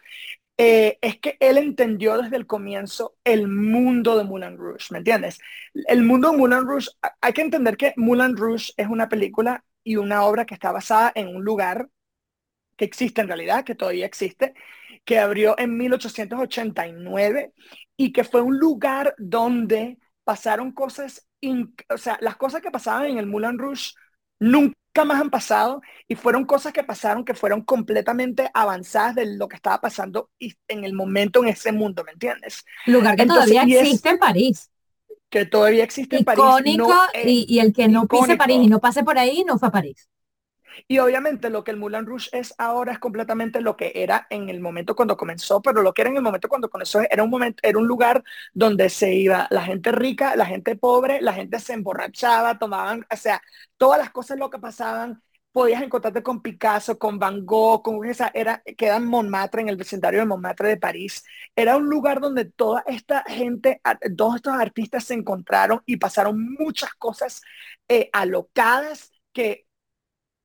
eh, 0.59 0.99
es 1.03 1.19
que 1.21 1.37
él 1.39 1.57
entendió 1.57 2.21
desde 2.21 2.37
el 2.37 2.47
comienzo 2.47 3.17
el 3.23 3.47
mundo 3.47 4.19
de 4.19 4.25
Moulin 4.25 4.59
Rouge, 4.59 4.89
¿me 4.91 4.99
entiendes? 4.99 5.39
El 5.87 6.03
mundo 6.03 6.33
de 6.33 6.37
Moulin 6.37 6.67
Rouge, 6.67 6.91
hay 7.21 7.33
que 7.33 7.43
entender 7.43 7.77
que 7.77 7.95
Moulin 7.97 8.37
Rouge 8.37 8.73
es 8.77 8.89
una 8.89 9.09
película 9.09 9.65
y 9.85 9.97
una 9.97 10.25
obra 10.25 10.45
que 10.47 10.55
está 10.55 10.73
basada 10.73 11.13
en 11.15 11.29
un 11.29 11.45
lugar 11.45 11.89
que 12.77 12.85
existe 12.85 13.21
en 13.21 13.29
realidad, 13.29 13.65
que 13.65 13.77
todavía 13.77 14.07
existe, 14.07 14.55
que 15.05 15.19
abrió 15.21 15.57
en 15.59 15.77
1889 15.77 17.53
y 17.97 18.13
que 18.13 18.25
fue 18.25 18.43
un 18.43 18.59
lugar 18.59 19.15
donde 19.19 19.99
pasaron 20.25 20.73
cosas, 20.73 21.27
o 21.89 21.99
sea, 21.99 22.19
las 22.21 22.37
cosas 22.37 22.63
que 22.63 22.71
pasaban 22.71 23.07
en 23.07 23.19
el 23.19 23.27
Moulin 23.27 23.59
Rouge 23.59 23.95
nunca 24.39 25.05
más 25.05 25.21
han 25.21 25.31
pasado 25.31 25.81
y 26.09 26.15
fueron 26.15 26.45
cosas 26.45 26.73
que 26.73 26.83
pasaron 26.83 27.25
que 27.25 27.35
fueron 27.35 27.63
completamente 27.63 28.51
avanzadas 28.55 29.15
de 29.15 29.37
lo 29.37 29.49
que 29.49 29.57
estaba 29.57 29.81
pasando 29.81 30.31
en 30.41 30.85
el 30.85 30.93
momento 30.93 31.43
en 31.43 31.49
ese 31.49 31.73
mundo, 31.73 32.05
¿me 32.05 32.13
entiendes? 32.13 32.65
Lugar 32.87 33.17
que 33.17 33.27
todavía 33.27 33.63
existe 33.63 34.11
en 34.11 34.19
París. 34.19 34.71
Que 35.31 35.45
todavía 35.45 35.85
existe 35.85 36.17
en 36.17 36.25
París. 36.25 36.43
Icónico 36.43 36.93
y, 37.25 37.47
y, 37.49 37.59
el 37.61 37.73
que 37.73 37.87
no 37.87 38.07
pise 38.07 38.37
París 38.37 38.61
y 38.63 38.67
no 38.69 38.81
pase 38.81 39.05
por 39.05 39.19
ahí 39.19 39.45
no 39.47 39.59
fue 39.59 39.69
a 39.69 39.73
París. 39.73 40.09
Y 40.87 40.99
obviamente 40.99 41.51
lo 41.51 41.65
que 41.65 41.71
el 41.71 41.77
Moulin 41.77 42.07
Rouge 42.07 42.29
es 42.33 42.55
ahora 42.59 42.93
es 42.93 42.99
completamente 42.99 43.61
lo 43.61 43.77
que 43.77 43.93
era 43.95 44.27
en 44.31 44.49
el 44.49 44.61
momento 44.61 44.95
cuando 44.95 45.17
comenzó, 45.17 45.61
pero 45.63 45.83
lo 45.83 45.93
que 45.93 46.03
era 46.03 46.11
en 46.11 46.17
el 46.17 46.23
momento 46.23 46.49
cuando 46.49 46.71
comenzó 46.71 47.01
era 47.11 47.23
un 47.23 47.31
momento, 47.31 47.61
era 47.63 47.79
un 47.79 47.87
lugar 47.87 48.23
donde 48.53 48.89
se 48.91 49.15
iba 49.15 49.47
la 49.51 49.63
gente 49.63 49.93
rica, 49.93 50.37
la 50.37 50.47
gente 50.47 50.77
pobre, 50.77 51.21
la 51.21 51.33
gente 51.33 51.59
se 51.61 51.73
emborrachaba, 51.75 52.59
tomaban, 52.59 53.07
o 53.13 53.17
sea, 53.17 53.41
todas 53.77 53.99
las 53.99 54.11
cosas 54.11 54.39
lo 54.39 54.51
que 54.51 54.59
pasaban, 54.59 55.23
podías 55.53 55.83
encontrarte 55.83 56.23
con 56.23 56.43
Picasso, 56.43 56.99
con 56.99 57.19
Van 57.19 57.45
Gogh, 57.45 57.83
con 57.83 58.05
esa, 58.07 58.31
era, 58.35 58.63
queda 58.77 59.01
Montmartre, 59.01 59.63
en 59.63 59.69
el 59.69 59.77
vecindario 59.77 60.21
de 60.21 60.27
Montmartre 60.27 60.69
de 60.69 60.77
París. 60.77 61.25
Era 61.57 61.77
un 61.77 61.89
lugar 61.89 62.21
donde 62.21 62.45
toda 62.45 62.85
esta 62.87 63.25
gente, 63.27 63.81
todos 64.17 64.37
estos 64.37 64.55
artistas 64.55 65.05
se 65.05 65.15
encontraron 65.15 65.83
y 65.87 65.97
pasaron 65.97 66.55
muchas 66.59 66.95
cosas 66.95 67.43
eh, 67.89 68.11
alocadas 68.13 69.13
que 69.33 69.67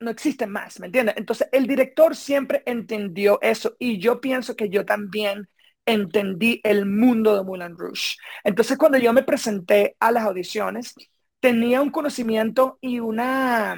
no 0.03 0.11
existen 0.11 0.51
más, 0.51 0.79
¿me 0.79 0.87
entiendes? 0.87 1.15
Entonces, 1.17 1.49
el 1.51 1.67
director 1.67 2.15
siempre 2.15 2.63
entendió 2.65 3.39
eso 3.41 3.75
y 3.79 3.99
yo 3.99 4.21
pienso 4.21 4.55
que 4.55 4.69
yo 4.69 4.85
también 4.85 5.49
entendí 5.85 6.61
el 6.63 6.85
mundo 6.85 7.35
de 7.35 7.43
Moulin 7.43 7.77
Rouge. 7.77 8.17
Entonces, 8.43 8.77
cuando 8.77 8.97
yo 8.97 9.13
me 9.13 9.23
presenté 9.23 9.95
a 9.99 10.11
las 10.11 10.23
audiciones, 10.23 10.95
tenía 11.39 11.81
un 11.81 11.89
conocimiento 11.89 12.77
y 12.81 12.99
una, 12.99 13.77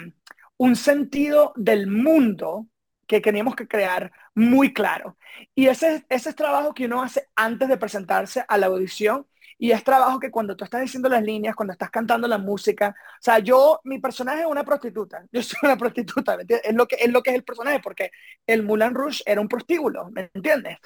un 0.58 0.75
sentido 0.75 1.53
del 1.55 1.88
mundo 1.88 2.67
que 3.08 3.22
teníamos 3.22 3.55
que 3.55 3.67
crear 3.67 4.12
muy 4.34 4.74
claro. 4.74 5.17
Y 5.53 5.67
ese, 5.67 6.05
ese 6.10 6.29
es 6.29 6.36
trabajo 6.36 6.74
que 6.74 6.86
uno 6.86 7.01
hace 7.03 7.27
antes 7.36 7.70
de 7.70 7.77
presentarse 7.77 8.44
a 8.48 8.58
la 8.58 8.67
audición 8.67 9.27
y 9.58 9.72
es 9.72 9.84
trabajo 9.84 10.20
que 10.20 10.32
cuando 10.32 10.56
tú 10.56 10.64
estás 10.64 10.82
diciendo 10.82 11.10
las 11.10 11.24
líneas, 11.24 11.56
cuando 11.56 11.72
estás 11.72 11.90
cantando 11.90 12.28
la 12.28 12.38
música, 12.38 12.96
o 12.98 13.22
sea, 13.22 13.40
yo, 13.40 13.80
mi 13.84 14.00
personaje 14.00 14.42
es 14.42 14.48
una 14.48 14.64
prostituta, 14.64 15.26
yo 15.32 15.42
soy 15.42 15.60
una 15.64 15.78
prostituta, 15.78 16.36
¿me 16.36 16.42
entiendes? 16.42 16.70
Es 16.70 16.76
lo 16.76 16.88
que 16.88 16.96
es, 17.00 17.12
lo 17.12 17.24
que 17.24 17.30
es 17.32 17.36
el 17.38 17.44
personaje, 17.44 17.80
porque 17.80 18.12
el 18.46 18.64
Moulin 18.64 18.94
Rouge 18.94 19.24
era 19.26 19.42
un 19.42 19.48
prostíbulo, 19.48 20.10
¿me 20.12 20.30
entiendes? 20.34 20.78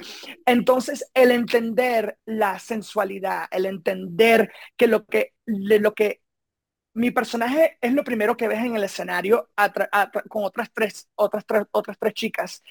Entonces, 0.46 1.10
el 1.14 1.32
entender 1.32 2.18
la 2.26 2.60
sensualidad, 2.60 3.48
el 3.52 3.66
entender 3.66 4.52
que 4.78 4.88
lo 4.88 5.06
que, 5.06 5.34
lo 5.46 5.94
que 5.94 6.22
mi 6.94 7.12
personaje 7.12 7.78
es 7.82 7.94
lo 7.94 8.04
primero 8.04 8.36
que 8.36 8.48
ves 8.48 8.60
en 8.60 8.76
el 8.76 8.84
escenario 8.84 9.50
con 10.28 10.44
otras 10.44 10.70
tres, 10.74 11.08
otras, 11.16 11.46
tres, 11.46 11.64
otras 11.72 11.98
tres 12.00 12.14
chicas. 12.14 12.64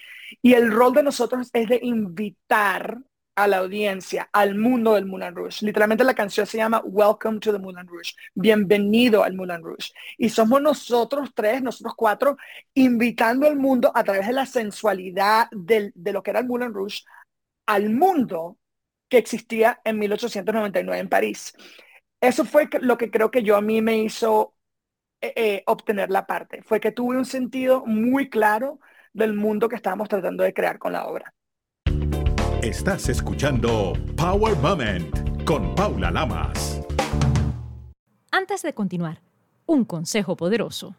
Y 0.43 0.55
el 0.55 0.71
rol 0.71 0.93
de 0.93 1.02
nosotros 1.02 1.49
es 1.52 1.69
de 1.69 1.78
invitar 1.83 2.99
a 3.38 3.47
la 3.47 3.59
audiencia, 3.59 4.28
al 4.33 4.57
mundo 4.57 4.95
del 4.95 5.07
Moulin 5.07 5.35
Rouge. 5.35 5.64
Literalmente 5.64 6.02
la 6.02 6.14
canción 6.14 6.45
se 6.45 6.59
llama 6.59 6.83
Welcome 6.85 7.38
to 7.38 7.52
the 7.52 7.59
Moulin 7.59 7.87
Rouge, 7.87 8.14
bienvenido 8.35 9.23
al 9.23 9.35
Moulin 9.35 9.62
Rouge. 9.62 9.92
Y 10.16 10.28
somos 10.28 10.61
nosotros 10.61 11.30
tres, 11.35 11.62
nosotros 11.62 11.95
cuatro, 11.97 12.37
invitando 12.75 13.47
al 13.47 13.54
mundo 13.54 13.92
a 13.95 14.02
través 14.02 14.26
de 14.26 14.33
la 14.33 14.45
sensualidad 14.45 15.49
de 15.52 15.92
lo 16.12 16.23
que 16.23 16.30
era 16.30 16.40
el 16.40 16.47
Moulin 16.47 16.75
Rouge 16.75 17.04
al 17.66 17.90
mundo 17.90 18.59
que 19.09 19.18
existía 19.18 19.80
en 19.85 20.00
1899 20.00 21.00
en 21.00 21.09
París. 21.09 21.54
Eso 22.21 22.45
fue 22.45 22.68
lo 22.80 22.99
que 22.99 23.11
creo 23.11 23.30
que 23.30 23.45
yo 23.45 23.57
a 23.57 23.61
mí 23.61 23.80
me 23.83 23.99
hizo 23.99 24.57
eh, 25.21 25.33
eh, 25.37 25.62
obtener 25.66 26.11
la 26.11 26.26
parte. 26.26 26.62
Fue 26.62 26.80
que 26.80 26.90
tuve 26.92 27.16
un 27.16 27.25
sentido 27.25 27.87
muy 27.87 28.30
claro 28.30 28.80
del 29.12 29.35
mundo 29.35 29.68
que 29.68 29.76
estábamos 29.76 30.09
tratando 30.09 30.42
de 30.42 30.52
crear 30.54 30.78
con 30.78 30.92
la 30.92 31.07
obra. 31.07 31.35
Estás 32.62 33.08
escuchando 33.08 33.92
Power 34.16 34.56
Moment 34.56 35.44
con 35.44 35.76
Paula 35.76 36.10
Lamas. 36.10 36.80
Antes 38.32 38.62
de 38.62 38.74
continuar, 38.74 39.20
un 39.64 39.84
consejo 39.84 40.34
poderoso. 40.36 40.96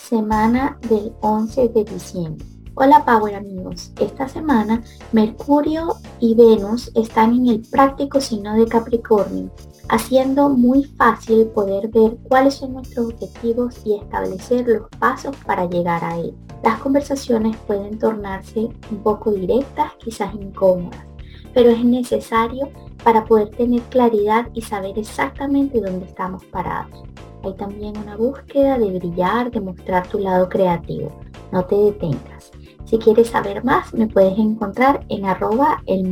Semana 0.00 0.76
del 0.88 1.12
11 1.20 1.68
de 1.68 1.84
diciembre. 1.84 2.44
Hola 2.74 3.04
Power 3.04 3.36
amigos, 3.36 3.92
esta 4.00 4.28
semana 4.28 4.82
Mercurio 5.12 5.94
y 6.18 6.34
Venus 6.34 6.90
están 6.96 7.34
en 7.34 7.46
el 7.50 7.62
práctico 7.70 8.20
signo 8.20 8.56
de 8.56 8.66
Capricornio, 8.66 9.52
haciendo 9.88 10.48
muy 10.48 10.84
fácil 10.84 11.46
poder 11.46 11.88
ver 11.88 12.16
cuáles 12.28 12.54
son 12.54 12.74
nuestros 12.74 13.12
objetivos 13.12 13.80
y 13.84 13.94
establecer 13.94 14.66
los 14.66 14.88
pasos 14.98 15.36
para 15.46 15.66
llegar 15.66 16.02
a 16.04 16.18
él. 16.18 16.34
Las 16.62 16.78
conversaciones 16.80 17.56
pueden 17.66 17.98
tornarse 17.98 18.68
un 18.90 18.98
poco 19.02 19.32
directas, 19.32 19.92
quizás 19.98 20.34
incómodas, 20.34 21.04
pero 21.52 21.70
es 21.70 21.84
necesario 21.84 22.70
para 23.02 23.24
poder 23.24 23.50
tener 23.50 23.82
claridad 23.82 24.48
y 24.54 24.62
saber 24.62 24.98
exactamente 24.98 25.80
dónde 25.80 26.06
estamos 26.06 26.44
parados. 26.46 27.02
Hay 27.42 27.52
también 27.54 27.96
una 27.98 28.16
búsqueda 28.16 28.78
de 28.78 28.98
brillar, 28.98 29.50
de 29.50 29.60
mostrar 29.60 30.06
tu 30.06 30.18
lado 30.18 30.48
creativo. 30.48 31.12
No 31.52 31.64
te 31.66 31.76
detengas. 31.76 32.50
Si 32.86 32.98
quieres 32.98 33.28
saber 33.28 33.62
más, 33.62 33.92
me 33.92 34.06
puedes 34.06 34.38
encontrar 34.38 35.04
en 35.10 35.26
arroba 35.26 35.82
el. 35.86 36.04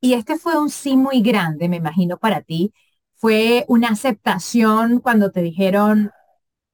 Y 0.00 0.14
este 0.14 0.38
fue 0.38 0.58
un 0.60 0.70
sí 0.70 0.96
muy 0.96 1.20
grande, 1.22 1.68
me 1.68 1.76
imagino, 1.76 2.18
para 2.18 2.40
ti. 2.42 2.72
Fue 3.16 3.64
una 3.68 3.88
aceptación 3.90 5.00
cuando 5.00 5.30
te 5.30 5.42
dijeron, 5.42 6.10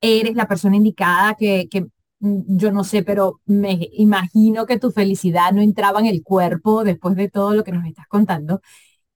eres 0.00 0.36
la 0.36 0.48
persona 0.48 0.76
indicada 0.76 1.34
que, 1.34 1.68
que 1.70 1.82
mm, 2.20 2.58
yo 2.58 2.72
no 2.72 2.84
sé, 2.84 3.02
pero 3.02 3.40
me 3.46 3.88
imagino 3.94 4.66
que 4.66 4.78
tu 4.78 4.90
felicidad 4.92 5.52
no 5.52 5.62
entraba 5.62 6.00
en 6.00 6.06
el 6.06 6.22
cuerpo 6.22 6.84
después 6.84 7.16
de 7.16 7.28
todo 7.30 7.54
lo 7.54 7.64
que 7.64 7.72
nos 7.72 7.86
estás 7.86 8.06
contando. 8.08 8.60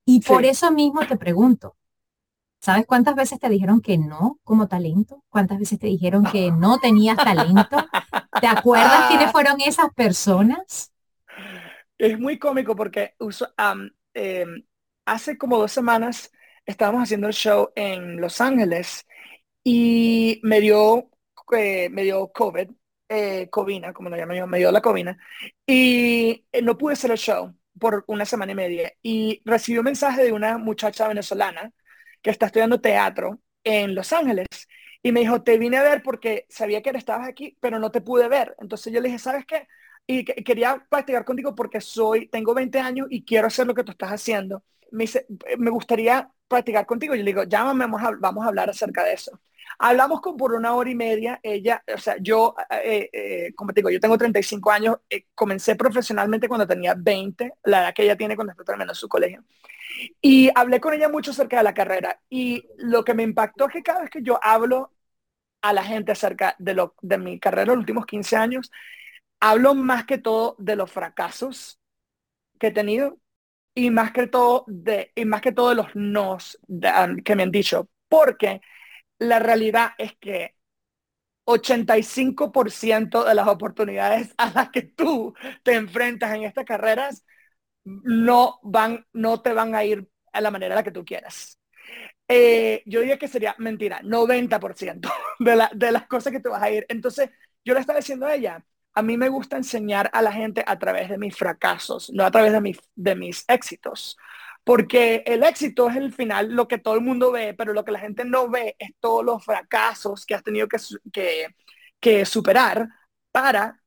Y 0.05 0.21
por 0.21 0.45
eso 0.45 0.71
mismo 0.71 1.01
te 1.07 1.17
pregunto, 1.17 1.77
¿sabes 2.61 2.85
cuántas 2.87 3.15
veces 3.15 3.39
te 3.39 3.49
dijeron 3.49 3.81
que 3.81 3.97
no 3.97 4.39
como 4.43 4.67
talento? 4.67 5.23
¿Cuántas 5.29 5.59
veces 5.59 5.79
te 5.79 5.87
dijeron 5.87 6.25
que 6.25 6.51
no 6.51 6.79
tenías 6.79 7.17
talento? 7.17 7.77
¿Te 8.39 8.47
acuerdas 8.47 9.05
quiénes 9.07 9.31
fueron 9.33 9.61
esas 9.61 9.93
personas? 9.93 10.91
Es 11.97 12.19
muy 12.19 12.39
cómico 12.39 12.75
porque 12.75 13.13
em, 14.13 14.65
hace 15.05 15.37
como 15.37 15.57
dos 15.57 15.71
semanas 15.71 16.31
estábamos 16.65 17.03
haciendo 17.03 17.27
el 17.27 17.33
show 17.33 17.71
en 17.75 18.19
Los 18.21 18.41
Ángeles 18.41 19.05
y 19.63 20.39
me 20.43 20.61
dio, 20.61 21.09
eh, 21.57 21.89
me 21.89 22.03
dio 22.03 22.31
COVID, 22.31 22.69
eh, 23.09 23.49
covina, 23.49 23.93
como 23.93 24.09
lo 24.09 24.15
llamo 24.17 24.33
yo, 24.33 24.47
me 24.47 24.59
dio 24.59 24.71
la 24.71 24.81
covina, 24.81 25.17
y 25.65 26.45
eh, 26.51 26.61
no 26.61 26.77
pude 26.77 26.93
hacer 26.93 27.11
el 27.11 27.17
show 27.17 27.55
por 27.79 28.03
una 28.07 28.25
semana 28.25 28.51
y 28.53 28.55
media. 28.55 28.93
Y 29.01 29.41
recibí 29.45 29.77
un 29.79 29.85
mensaje 29.85 30.23
de 30.23 30.31
una 30.31 30.57
muchacha 30.57 31.07
venezolana 31.07 31.73
que 32.21 32.29
está 32.29 32.47
estudiando 32.47 32.81
teatro 32.81 33.41
en 33.63 33.95
Los 33.95 34.13
Ángeles. 34.13 34.47
Y 35.03 35.11
me 35.11 35.21
dijo, 35.21 35.41
te 35.43 35.57
vine 35.57 35.77
a 35.77 35.83
ver 35.83 36.03
porque 36.03 36.45
sabía 36.49 36.81
que 36.81 36.91
estabas 36.91 37.27
aquí, 37.27 37.57
pero 37.59 37.79
no 37.79 37.91
te 37.91 38.01
pude 38.01 38.27
ver. 38.29 38.55
Entonces 38.59 38.93
yo 38.93 39.01
le 39.01 39.07
dije, 39.09 39.19
¿sabes 39.19 39.45
qué? 39.45 39.67
Y 40.07 40.25
quería 40.25 40.85
practicar 40.89 41.23
contigo 41.23 41.55
porque 41.55 41.79
soy, 41.79 42.27
tengo 42.27 42.53
20 42.53 42.79
años 42.79 43.07
y 43.09 43.23
quiero 43.23 43.47
hacer 43.47 43.67
lo 43.67 43.73
que 43.73 43.83
tú 43.83 43.91
estás 43.91 44.11
haciendo. 44.11 44.63
Me 44.91 45.03
dice, 45.05 45.25
me 45.57 45.69
gustaría 45.69 46.29
practicar 46.47 46.85
contigo. 46.85 47.15
Yo 47.15 47.23
le 47.23 47.31
digo, 47.31 47.43
llámame, 47.43 47.85
vamos 47.85 48.03
a, 48.03 48.11
vamos 48.19 48.45
a 48.45 48.49
hablar 48.49 48.69
acerca 48.69 49.03
de 49.03 49.13
eso. 49.13 49.39
Hablamos 49.79 50.21
con 50.21 50.37
por 50.37 50.53
una 50.53 50.75
hora 50.75 50.89
y 50.89 50.95
media, 50.95 51.39
ella, 51.41 51.83
o 51.93 51.97
sea, 51.97 52.17
yo, 52.19 52.55
eh, 52.83 53.09
eh, 53.13 53.53
como 53.55 53.73
te 53.73 53.79
digo, 53.79 53.89
yo 53.89 53.99
tengo 53.99 54.17
35 54.17 54.69
años, 54.69 54.97
eh, 55.09 55.25
comencé 55.33 55.75
profesionalmente 55.75 56.47
cuando 56.47 56.67
tenía 56.67 56.93
20, 56.95 57.53
la 57.63 57.81
edad 57.81 57.93
que 57.93 58.03
ella 58.03 58.17
tiene 58.17 58.35
cuando 58.35 58.51
está 58.51 58.63
terminando 58.63 58.93
su 58.93 59.07
colegio. 59.07 59.43
Y 60.21 60.49
hablé 60.55 60.79
con 60.81 60.93
ella 60.93 61.09
mucho 61.09 61.31
acerca 61.31 61.57
de 61.57 61.63
la 61.63 61.73
carrera 61.73 62.19
y 62.29 62.65
lo 62.77 63.03
que 63.03 63.13
me 63.13 63.23
impactó 63.23 63.67
es 63.67 63.73
que 63.73 63.83
cada 63.83 64.01
vez 64.01 64.09
que 64.09 64.21
yo 64.23 64.39
hablo 64.43 64.91
a 65.61 65.73
la 65.73 65.83
gente 65.83 66.11
acerca 66.11 66.55
de, 66.59 66.73
lo, 66.73 66.95
de 67.01 67.17
mi 67.17 67.39
carrera 67.39 67.67
los 67.73 67.77
últimos 67.79 68.05
15 68.05 68.35
años, 68.35 68.71
hablo 69.41 69.75
más 69.75 70.05
que 70.05 70.19
todo 70.19 70.57
de 70.59 70.77
los 70.77 70.91
fracasos 70.91 71.81
que 72.59 72.67
he 72.67 72.71
tenido 72.71 73.19
y 73.75 73.91
más 73.91 74.11
que 74.13 74.27
todo 74.27 74.65
de, 74.67 75.11
y 75.15 75.25
más 75.25 75.41
que 75.41 75.51
todo 75.51 75.73
los 75.75 75.87
nos 75.95 76.59
que 77.25 77.35
me 77.35 77.43
han 77.43 77.51
dicho, 77.51 77.89
porque 78.09 78.61
la 79.19 79.39
realidad 79.39 79.91
es 79.97 80.15
que 80.17 80.55
85% 81.45 83.23
de 83.25 83.35
las 83.35 83.47
oportunidades 83.47 84.33
a 84.37 84.51
las 84.51 84.69
que 84.71 84.83
tú 84.83 85.33
te 85.63 85.75
enfrentas 85.75 86.33
en 86.35 86.43
estas 86.43 86.65
carreras 86.65 87.25
no 87.83 88.59
van, 88.63 89.05
no 89.13 89.41
te 89.41 89.53
van 89.53 89.75
a 89.75 89.83
ir 89.85 90.09
a 90.33 90.41
la 90.41 90.51
manera 90.51 90.75
a 90.75 90.77
la 90.77 90.83
que 90.83 90.91
tú 90.91 91.05
quieras. 91.05 91.59
Eh, 92.27 92.83
yo 92.85 93.01
diría 93.01 93.17
que 93.19 93.27
sería 93.27 93.55
mentira, 93.59 94.01
90% 94.03 95.09
de, 95.39 95.55
la, 95.55 95.71
de 95.75 95.91
las 95.91 96.07
cosas 96.07 96.31
que 96.33 96.39
te 96.39 96.49
vas 96.49 96.61
a 96.63 96.71
ir. 96.71 96.85
Entonces, 96.89 97.29
yo 97.65 97.73
le 97.73 97.81
estaba 97.81 97.99
diciendo 97.99 98.25
a 98.25 98.35
ella, 98.35 98.63
a 98.93 99.01
mí 99.01 99.17
me 99.17 99.29
gusta 99.29 99.57
enseñar 99.57 100.09
a 100.13 100.21
la 100.21 100.31
gente 100.33 100.63
a 100.67 100.77
través 100.79 101.09
de 101.09 101.17
mis 101.17 101.35
fracasos, 101.35 102.11
no 102.13 102.25
a 102.25 102.31
través 102.31 102.51
de, 102.51 102.61
mis, 102.61 102.79
de 102.95 103.15
mis 103.15 103.45
éxitos. 103.47 104.17
Porque 104.63 105.23
el 105.25 105.43
éxito 105.43 105.89
es 105.89 105.95
el 105.95 106.13
final, 106.13 106.53
lo 106.53 106.67
que 106.67 106.77
todo 106.77 106.95
el 106.95 107.01
mundo 107.01 107.31
ve, 107.31 107.53
pero 107.55 107.73
lo 107.73 107.83
que 107.83 107.91
la 107.91 107.99
gente 107.99 108.25
no 108.25 108.49
ve 108.49 108.75
es 108.79 108.91
todos 108.99 109.25
los 109.25 109.43
fracasos 109.43 110.25
que 110.25 110.35
has 110.35 110.43
tenido 110.43 110.67
que, 110.67 110.77
que, 111.11 111.47
que 111.99 112.25
superar 112.25 112.87
para 113.31 113.81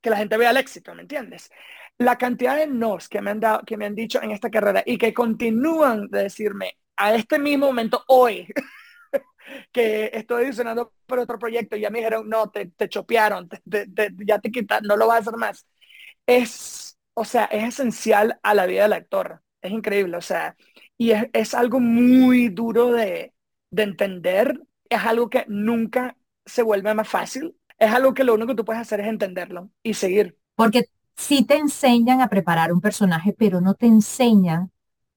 que 0.00 0.10
la 0.10 0.16
gente 0.18 0.36
vea 0.36 0.50
el 0.50 0.58
éxito, 0.58 0.94
¿me 0.94 1.02
entiendes? 1.02 1.50
La 1.98 2.18
cantidad 2.18 2.56
de 2.56 2.66
nos 2.66 3.08
que 3.08 3.20
me 3.22 3.30
han 3.30 3.40
dado, 3.40 3.62
que 3.64 3.76
me 3.76 3.86
han 3.86 3.94
dicho 3.94 4.22
en 4.22 4.30
esta 4.32 4.50
carrera 4.50 4.82
y 4.84 4.98
que 4.98 5.14
continúan 5.14 6.08
de 6.08 6.24
decirme 6.24 6.78
a 6.96 7.14
este 7.14 7.38
mismo 7.38 7.66
momento 7.66 8.04
hoy 8.08 8.46
que 9.72 10.10
estoy 10.12 10.46
diseñando 10.46 10.92
por 11.06 11.18
otro 11.18 11.38
proyecto 11.38 11.76
y 11.76 11.80
ya 11.80 11.90
me 11.90 11.98
dijeron, 11.98 12.28
no, 12.28 12.50
te, 12.50 12.66
te 12.66 12.88
chopearon, 12.88 13.48
ya 14.26 14.38
te 14.38 14.50
quitaron, 14.50 14.86
no 14.86 14.96
lo 14.96 15.06
vas 15.06 15.16
a 15.16 15.20
hacer 15.20 15.36
más. 15.36 15.66
Es, 16.26 16.98
o 17.14 17.24
sea, 17.24 17.44
es 17.46 17.64
esencial 17.64 18.38
a 18.42 18.54
la 18.54 18.66
vida 18.66 18.82
del 18.82 18.94
actor 18.94 19.44
es 19.64 19.72
increíble, 19.72 20.16
o 20.16 20.20
sea, 20.20 20.56
y 20.98 21.12
es, 21.32 21.54
algo 21.54 21.80
muy 21.80 22.48
duro 22.50 22.92
de, 22.92 23.32
entender, 23.74 24.60
es 24.88 25.00
algo 25.04 25.30
que 25.30 25.46
nunca 25.48 26.16
se 26.44 26.62
vuelve 26.62 26.94
más 26.94 27.08
fácil, 27.08 27.56
es 27.78 27.90
algo 27.90 28.14
que 28.14 28.24
lo 28.24 28.34
único 28.34 28.48
que 28.48 28.56
tú 28.56 28.64
puedes 28.64 28.82
hacer 28.82 29.00
es 29.00 29.08
entenderlo 29.08 29.70
y 29.82 29.94
seguir. 29.94 30.38
Porque 30.54 30.84
sí 31.16 31.44
te 31.44 31.56
enseñan 31.56 32.20
a 32.20 32.28
preparar 32.28 32.72
un 32.72 32.80
personaje, 32.80 33.34
pero 33.36 33.60
no 33.60 33.74
te 33.74 33.86
enseñan 33.86 34.70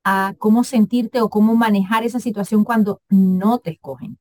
a 0.09 0.35
cómo 0.37 0.63
sentirte 0.63 1.19
o 1.19 1.29
cómo 1.29 1.55
manejar 1.55 2.05
esa 2.05 2.21
situación 2.21 2.63
cuando 2.63 3.01
no 3.09 3.59
te 3.59 3.71
escogen. 3.71 4.17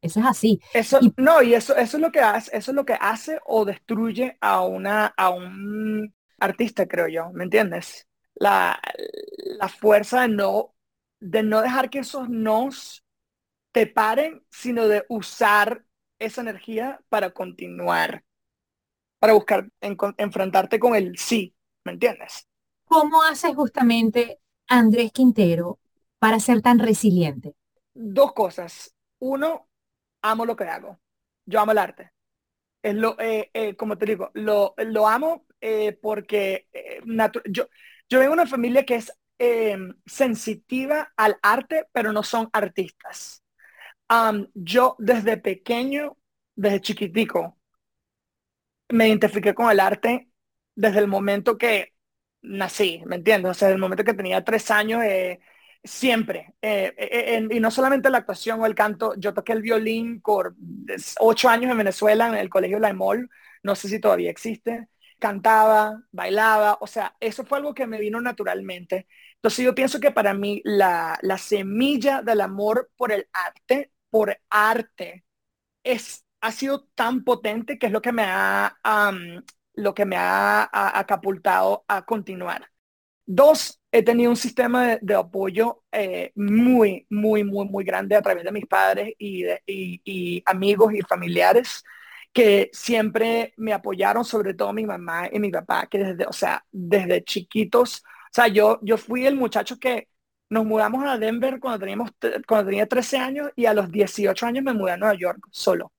Eso 0.00 0.20
es 0.20 0.26
así. 0.26 0.60
Eso, 0.72 0.98
no, 1.18 1.42
y 1.42 1.52
eso, 1.52 1.76
eso 1.76 1.98
es 1.98 2.00
lo 2.00 2.10
que 2.10 2.20
hace, 2.20 2.56
eso 2.56 2.70
es 2.70 2.74
lo 2.74 2.86
que 2.86 2.96
hace 2.98 3.38
o 3.44 3.66
destruye 3.66 4.38
a 4.40 4.62
una, 4.62 5.06
a 5.06 5.28
un 5.28 6.14
artista, 6.38 6.86
creo 6.86 7.08
yo, 7.08 7.30
¿me 7.32 7.44
entiendes? 7.44 8.06
La, 8.34 8.80
la 9.58 9.68
fuerza 9.68 10.22
de 10.22 10.28
no, 10.28 10.74
de 11.20 11.42
no 11.42 11.60
dejar 11.60 11.90
que 11.90 11.98
esos 11.98 12.30
nos 12.30 13.04
te 13.72 13.86
paren, 13.86 14.42
sino 14.50 14.88
de 14.88 15.04
usar 15.10 15.84
esa 16.18 16.40
energía 16.40 16.98
para 17.10 17.30
continuar, 17.32 18.24
para 19.18 19.34
buscar, 19.34 19.68
enfrentarte 19.80 20.78
con 20.78 20.94
el 20.94 21.18
sí, 21.18 21.54
¿me 21.84 21.92
entiendes? 21.92 22.48
¿Cómo 22.86 23.22
hace 23.22 23.52
justamente 23.54 24.40
Andrés 24.68 25.12
Quintero 25.12 25.78
para 26.18 26.40
ser 26.40 26.62
tan 26.62 26.78
resiliente? 26.78 27.54
Dos 27.94 28.32
cosas. 28.32 28.94
Uno, 29.18 29.68
amo 30.22 30.44
lo 30.44 30.56
que 30.56 30.64
hago. 30.64 31.00
Yo 31.44 31.60
amo 31.60 31.72
el 31.72 31.78
arte. 31.78 32.12
Es 32.82 32.94
lo, 32.94 33.18
eh, 33.20 33.50
eh, 33.52 33.76
como 33.76 33.98
te 33.98 34.06
digo, 34.06 34.30
lo, 34.34 34.74
lo 34.78 35.08
amo 35.08 35.46
eh, 35.60 35.92
porque 36.00 36.68
yo, 37.46 37.68
yo 38.08 38.18
vengo 38.18 38.34
de 38.36 38.42
una 38.42 38.46
familia 38.46 38.84
que 38.84 38.96
es 38.96 39.12
Em, 39.38 39.92
sensitiva 40.06 41.12
al 41.14 41.38
arte, 41.42 41.86
pero 41.92 42.10
no 42.12 42.22
son 42.22 42.48
artistas. 42.52 43.42
yo 44.54 44.96
desde 44.98 45.36
pequeño, 45.36 46.16
desde 46.54 46.80
chiquitico, 46.80 47.58
me 48.88 49.08
identifiqué 49.08 49.54
con 49.54 49.70
el 49.70 49.80
arte 49.80 50.30
desde 50.74 51.00
el 51.00 51.08
momento 51.08 51.58
que 51.58 51.94
nací, 52.42 53.02
¿me 53.06 53.16
entiendes? 53.16 53.50
O 53.50 53.54
sea, 53.54 53.70
el 53.70 53.78
momento 53.78 54.04
que 54.04 54.14
tenía 54.14 54.44
tres 54.44 54.70
años, 54.70 55.02
eh, 55.04 55.40
siempre. 55.84 56.54
Eh, 56.62 56.94
eh, 56.98 57.48
y 57.50 57.60
no 57.60 57.70
solamente 57.70 58.10
la 58.10 58.18
actuación 58.18 58.60
o 58.60 58.66
el 58.66 58.74
canto, 58.74 59.14
yo 59.16 59.34
toqué 59.34 59.52
el 59.52 59.62
violín 59.62 60.20
por 60.20 60.54
ocho 61.20 61.48
años 61.48 61.70
en 61.70 61.78
Venezuela, 61.78 62.28
en 62.28 62.34
el 62.34 62.48
Colegio 62.50 62.78
La 62.78 62.90
Emol, 62.90 63.30
no 63.62 63.74
sé 63.74 63.88
si 63.88 64.00
todavía 64.00 64.30
existe 64.30 64.88
cantaba, 65.18 66.02
bailaba, 66.12 66.78
o 66.80 66.86
sea, 66.86 67.16
eso 67.20 67.44
fue 67.44 67.58
algo 67.58 67.74
que 67.74 67.86
me 67.86 67.98
vino 68.00 68.20
naturalmente. 68.20 69.06
Entonces 69.36 69.64
yo 69.64 69.74
pienso 69.74 70.00
que 70.00 70.10
para 70.10 70.34
mí 70.34 70.60
la, 70.64 71.18
semilla 71.38 72.22
del 72.22 72.40
amor 72.40 72.90
por 72.96 73.12
el 73.12 73.28
arte, 73.32 73.92
por 74.10 74.38
arte, 74.50 75.24
es, 75.84 76.24
ha 76.40 76.52
sido 76.52 76.84
tan 76.94 77.24
potente 77.24 77.78
que 77.78 77.86
es 77.86 77.92
lo 77.92 78.02
que 78.02 78.12
me 78.12 78.24
ha, 78.26 78.78
lo 79.76 79.94
que 79.94 80.04
me 80.06 80.16
ha, 80.16 80.68
acapultado 80.98 81.84
a 81.88 82.04
continuar. 82.04 82.70
Dos, 83.26 83.80
he 83.92 84.02
tenido 84.02 84.30
un 84.30 84.36
sistema 84.36 84.98
de, 85.00 85.14
apoyo 85.14 85.82
eh, 85.92 86.32
muy, 86.36 87.06
muy, 87.10 87.44
muy, 87.44 87.66
muy 87.68 87.84
grande 87.84 88.16
a 88.16 88.22
través 88.22 88.44
de 88.44 88.52
mis 88.52 88.66
padres 88.66 89.14
y, 89.18 89.44
y 89.66 90.42
amigos 90.46 90.94
y 90.94 91.02
familiares 91.02 91.84
que 92.36 92.68
siempre 92.72 93.54
me 93.56 93.72
apoyaron, 93.72 94.22
sobre 94.22 94.52
todo 94.52 94.72
mi 94.74 94.84
mamá 94.84 95.28
y 95.32 95.38
mi 95.40 95.50
papá, 95.50 95.86
que 95.86 95.98
desde, 95.98 96.26
o 96.26 96.34
sea, 96.34 96.62
desde 96.70 97.24
chiquitos, 97.24 98.02
o 98.04 98.28
sea, 98.30 98.48
yo, 98.48 98.78
yo 98.82 98.98
fui 98.98 99.26
el 99.26 99.36
muchacho 99.36 99.78
que 99.78 100.08
nos 100.50 100.66
mudamos 100.66 101.02
a 101.06 101.16
Denver 101.16 101.58
cuando, 101.58 101.78
teníamos, 101.80 102.10
cuando 102.46 102.68
tenía 102.68 102.86
13 102.86 103.16
años 103.16 103.50
y 103.56 103.64
a 103.64 103.72
los 103.72 103.90
18 103.90 104.46
años 104.46 104.64
me 104.64 104.74
mudé 104.74 104.92
a 104.92 104.96
Nueva 104.98 105.14
York 105.14 105.40
solo. 105.50 105.92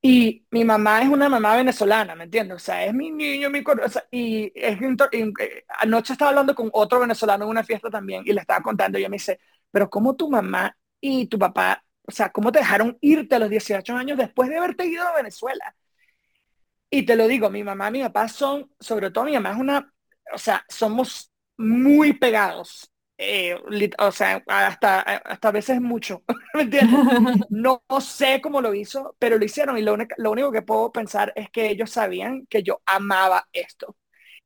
Y 0.00 0.46
mi 0.50 0.64
mamá 0.64 1.02
es 1.02 1.08
una 1.08 1.28
mamá 1.28 1.56
venezolana, 1.56 2.14
¿me 2.14 2.24
entiendes? 2.24 2.56
O 2.56 2.60
sea, 2.60 2.84
es 2.84 2.94
mi 2.94 3.10
niño, 3.10 3.50
mi 3.50 3.64
corazón. 3.64 4.02
y, 4.10 4.52
es, 4.54 4.78
eh, 4.80 5.64
anoche 5.80 6.12
estaba 6.12 6.30
hablando 6.30 6.54
con 6.54 6.70
otro 6.72 7.00
venezolano 7.00 7.44
en 7.44 7.50
una 7.50 7.64
fiesta 7.64 7.90
también 7.90 8.22
y 8.24 8.32
le 8.32 8.40
estaba 8.40 8.62
contando 8.62 8.98
y 8.98 9.02
ella 9.02 9.08
me 9.10 9.16
dice, 9.16 9.40
pero 9.70 9.90
¿cómo 9.90 10.14
tu 10.16 10.30
mamá 10.30 10.76
y 11.00 11.26
tu 11.26 11.38
papá 11.38 11.82
o 12.08 12.10
sea, 12.10 12.30
¿cómo 12.32 12.50
te 12.50 12.60
dejaron 12.60 12.96
irte 13.02 13.34
a 13.34 13.38
los 13.38 13.50
18 13.50 13.94
años 13.94 14.16
después 14.16 14.48
de 14.48 14.56
haberte 14.56 14.86
ido 14.86 15.06
a 15.06 15.14
Venezuela? 15.16 15.76
Y 16.90 17.04
te 17.04 17.16
lo 17.16 17.28
digo, 17.28 17.50
mi 17.50 17.62
mamá 17.64 17.88
y 17.88 17.92
mi 17.92 18.02
papá 18.02 18.28
son, 18.28 18.70
sobre 18.80 19.10
todo 19.10 19.24
mi 19.24 19.32
mamá 19.34 19.52
es 19.52 19.58
una, 19.58 19.92
o 20.32 20.38
sea, 20.38 20.64
somos 20.68 21.30
muy 21.58 22.14
pegados. 22.14 22.90
Eh, 23.18 23.56
o 23.98 24.12
sea, 24.12 24.42
hasta, 24.46 25.00
hasta 25.00 25.48
a 25.48 25.52
veces 25.52 25.80
mucho, 25.80 26.22
¿me 26.54 26.62
entiendes? 26.62 26.98
No, 27.50 27.82
sé 28.00 28.40
cómo 28.40 28.60
lo 28.60 28.74
hizo, 28.74 29.16
pero 29.18 29.38
lo 29.38 29.44
hicieron 29.44 29.76
y 29.76 29.82
lo, 29.82 29.96
lo 30.16 30.30
único 30.30 30.52
que 30.52 30.62
puedo 30.62 30.92
pensar 30.92 31.32
es 31.36 31.50
que 31.50 31.68
ellos 31.68 31.90
sabían 31.90 32.46
que 32.46 32.62
yo 32.62 32.80
amaba 32.86 33.48
esto 33.52 33.96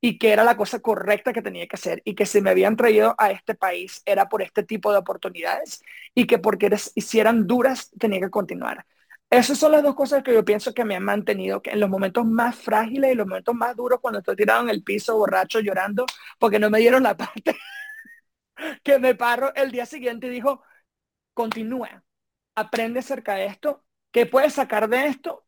y 0.00 0.18
que 0.18 0.32
era 0.32 0.42
la 0.42 0.56
cosa 0.56 0.80
correcta 0.80 1.32
que 1.32 1.42
tenía 1.42 1.66
que 1.66 1.76
hacer 1.76 2.02
y 2.04 2.14
que 2.14 2.26
si 2.26 2.40
me 2.40 2.50
habían 2.50 2.76
traído 2.76 3.14
a 3.18 3.30
este 3.30 3.54
país 3.54 4.02
era 4.06 4.28
por 4.28 4.42
este 4.42 4.62
tipo 4.64 4.90
de 4.90 4.98
oportunidades 4.98 5.82
y 6.14 6.26
que 6.26 6.38
porque 6.38 6.66
eres, 6.66 6.92
hicieran 6.94 7.46
duras 7.46 7.90
tenía 7.98 8.20
que 8.20 8.30
continuar. 8.30 8.84
Esas 9.30 9.58
son 9.58 9.72
las 9.72 9.82
dos 9.82 9.94
cosas 9.94 10.22
que 10.22 10.34
yo 10.34 10.44
pienso 10.44 10.74
que 10.74 10.84
me 10.84 10.96
han 10.96 11.04
mantenido, 11.04 11.62
que 11.62 11.70
en 11.70 11.80
los 11.80 11.88
momentos 11.88 12.26
más 12.26 12.56
frágiles 12.56 13.12
y 13.12 13.14
los 13.14 13.26
momentos 13.26 13.54
más 13.54 13.74
duros, 13.76 13.98
cuando 14.00 14.18
estoy 14.18 14.36
tirado 14.36 14.62
en 14.62 14.68
el 14.68 14.82
piso, 14.82 15.16
borracho, 15.16 15.60
llorando, 15.60 16.04
porque 16.38 16.58
no 16.58 16.68
me 16.68 16.80
dieron 16.80 17.02
la 17.02 17.16
parte 17.16 17.56
que 18.82 18.98
me 18.98 19.14
paro 19.14 19.54
el 19.54 19.70
día 19.70 19.86
siguiente 19.86 20.26
y 20.26 20.30
dijo, 20.30 20.62
continúa, 21.34 22.04
aprende 22.54 23.00
acerca 23.00 23.34
de 23.34 23.46
esto, 23.46 23.84
¿qué 24.10 24.26
puedes 24.26 24.54
sacar 24.54 24.88
de 24.88 25.06
esto? 25.06 25.46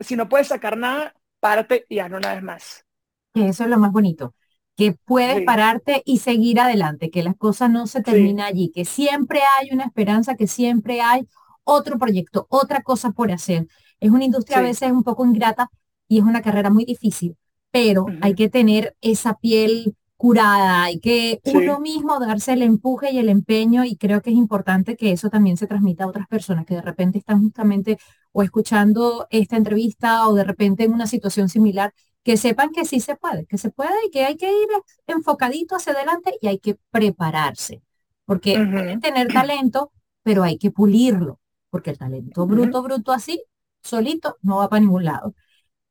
Si 0.00 0.16
no 0.16 0.28
puedes 0.28 0.48
sacar 0.48 0.76
nada, 0.76 1.14
párate 1.40 1.86
y 1.88 2.00
hazlo 2.00 2.18
una 2.18 2.34
vez 2.34 2.42
más. 2.42 2.86
Eso 3.34 3.64
es 3.64 3.70
lo 3.70 3.78
más 3.78 3.92
bonito, 3.92 4.34
que 4.76 4.92
puedes 4.92 5.42
pararte 5.42 6.02
y 6.04 6.18
seguir 6.18 6.60
adelante, 6.60 7.10
que 7.10 7.22
las 7.22 7.36
cosas 7.36 7.70
no 7.70 7.86
se 7.86 8.02
terminan 8.02 8.46
allí, 8.46 8.70
que 8.74 8.84
siempre 8.84 9.40
hay 9.58 9.70
una 9.72 9.84
esperanza, 9.84 10.36
que 10.36 10.46
siempre 10.46 11.00
hay 11.00 11.26
otro 11.64 11.98
proyecto, 11.98 12.46
otra 12.50 12.82
cosa 12.82 13.12
por 13.12 13.32
hacer. 13.32 13.66
Es 14.00 14.10
una 14.10 14.24
industria 14.24 14.58
a 14.58 14.62
veces 14.62 14.90
un 14.92 15.02
poco 15.02 15.24
ingrata 15.24 15.70
y 16.08 16.18
es 16.18 16.24
una 16.24 16.42
carrera 16.42 16.68
muy 16.70 16.84
difícil, 16.84 17.36
pero 17.70 18.06
hay 18.20 18.34
que 18.34 18.50
tener 18.50 18.96
esa 19.00 19.34
piel 19.38 19.96
curada, 20.22 20.84
hay 20.84 21.00
que 21.00 21.40
uno 21.46 21.80
mismo 21.80 22.20
darse 22.20 22.52
el 22.52 22.62
empuje 22.62 23.10
y 23.10 23.18
el 23.18 23.28
empeño 23.28 23.84
y 23.84 23.96
creo 23.96 24.22
que 24.22 24.30
es 24.30 24.36
importante 24.36 24.96
que 24.96 25.10
eso 25.10 25.30
también 25.30 25.56
se 25.56 25.66
transmita 25.66 26.04
a 26.04 26.06
otras 26.06 26.28
personas 26.28 26.64
que 26.64 26.76
de 26.76 26.80
repente 26.80 27.18
están 27.18 27.42
justamente 27.42 27.98
o 28.30 28.44
escuchando 28.44 29.26
esta 29.30 29.56
entrevista 29.56 30.28
o 30.28 30.34
de 30.34 30.44
repente 30.44 30.84
en 30.84 30.92
una 30.92 31.08
situación 31.08 31.48
similar, 31.48 31.92
que 32.22 32.36
sepan 32.36 32.70
que 32.70 32.84
sí 32.84 33.00
se 33.00 33.16
puede, 33.16 33.46
que 33.46 33.58
se 33.58 33.70
puede 33.70 33.96
y 34.06 34.10
que 34.10 34.24
hay 34.24 34.36
que 34.36 34.46
ir 34.46 34.68
enfocadito 35.08 35.74
hacia 35.74 35.92
adelante 35.92 36.34
y 36.40 36.46
hay 36.46 36.60
que 36.60 36.76
prepararse, 36.92 37.82
porque 38.24 38.54
pueden 38.54 39.00
tener 39.00 39.26
talento, 39.26 39.90
pero 40.22 40.44
hay 40.44 40.56
que 40.56 40.70
pulirlo, 40.70 41.40
porque 41.68 41.90
el 41.90 41.98
talento 41.98 42.46
bruto, 42.46 42.80
bruto 42.80 43.10
así, 43.10 43.42
solito, 43.82 44.36
no 44.42 44.58
va 44.58 44.68
para 44.68 44.82
ningún 44.82 45.02
lado. 45.02 45.34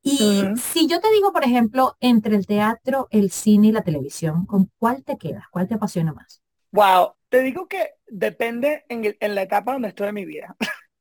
Y 0.03 0.43
si 0.57 0.87
yo 0.87 0.99
te 0.99 1.11
digo, 1.11 1.31
por 1.31 1.43
ejemplo, 1.43 1.95
entre 1.99 2.35
el 2.35 2.47
teatro, 2.47 3.07
el 3.11 3.31
cine 3.31 3.67
y 3.67 3.71
la 3.71 3.83
televisión, 3.83 4.45
¿con 4.45 4.71
cuál 4.77 5.03
te 5.03 5.17
quedas? 5.17 5.45
¿Cuál 5.51 5.67
te 5.67 5.75
apasiona 5.75 6.11
más? 6.11 6.41
Wow, 6.71 7.13
te 7.29 7.41
digo 7.41 7.67
que 7.67 7.95
depende 8.07 8.85
en, 8.89 9.35
la 9.35 9.41
etapa 9.43 9.73
donde 9.73 9.89
estoy 9.89 10.09
en 10.09 10.15
mi 10.15 10.25
vida. 10.25 10.55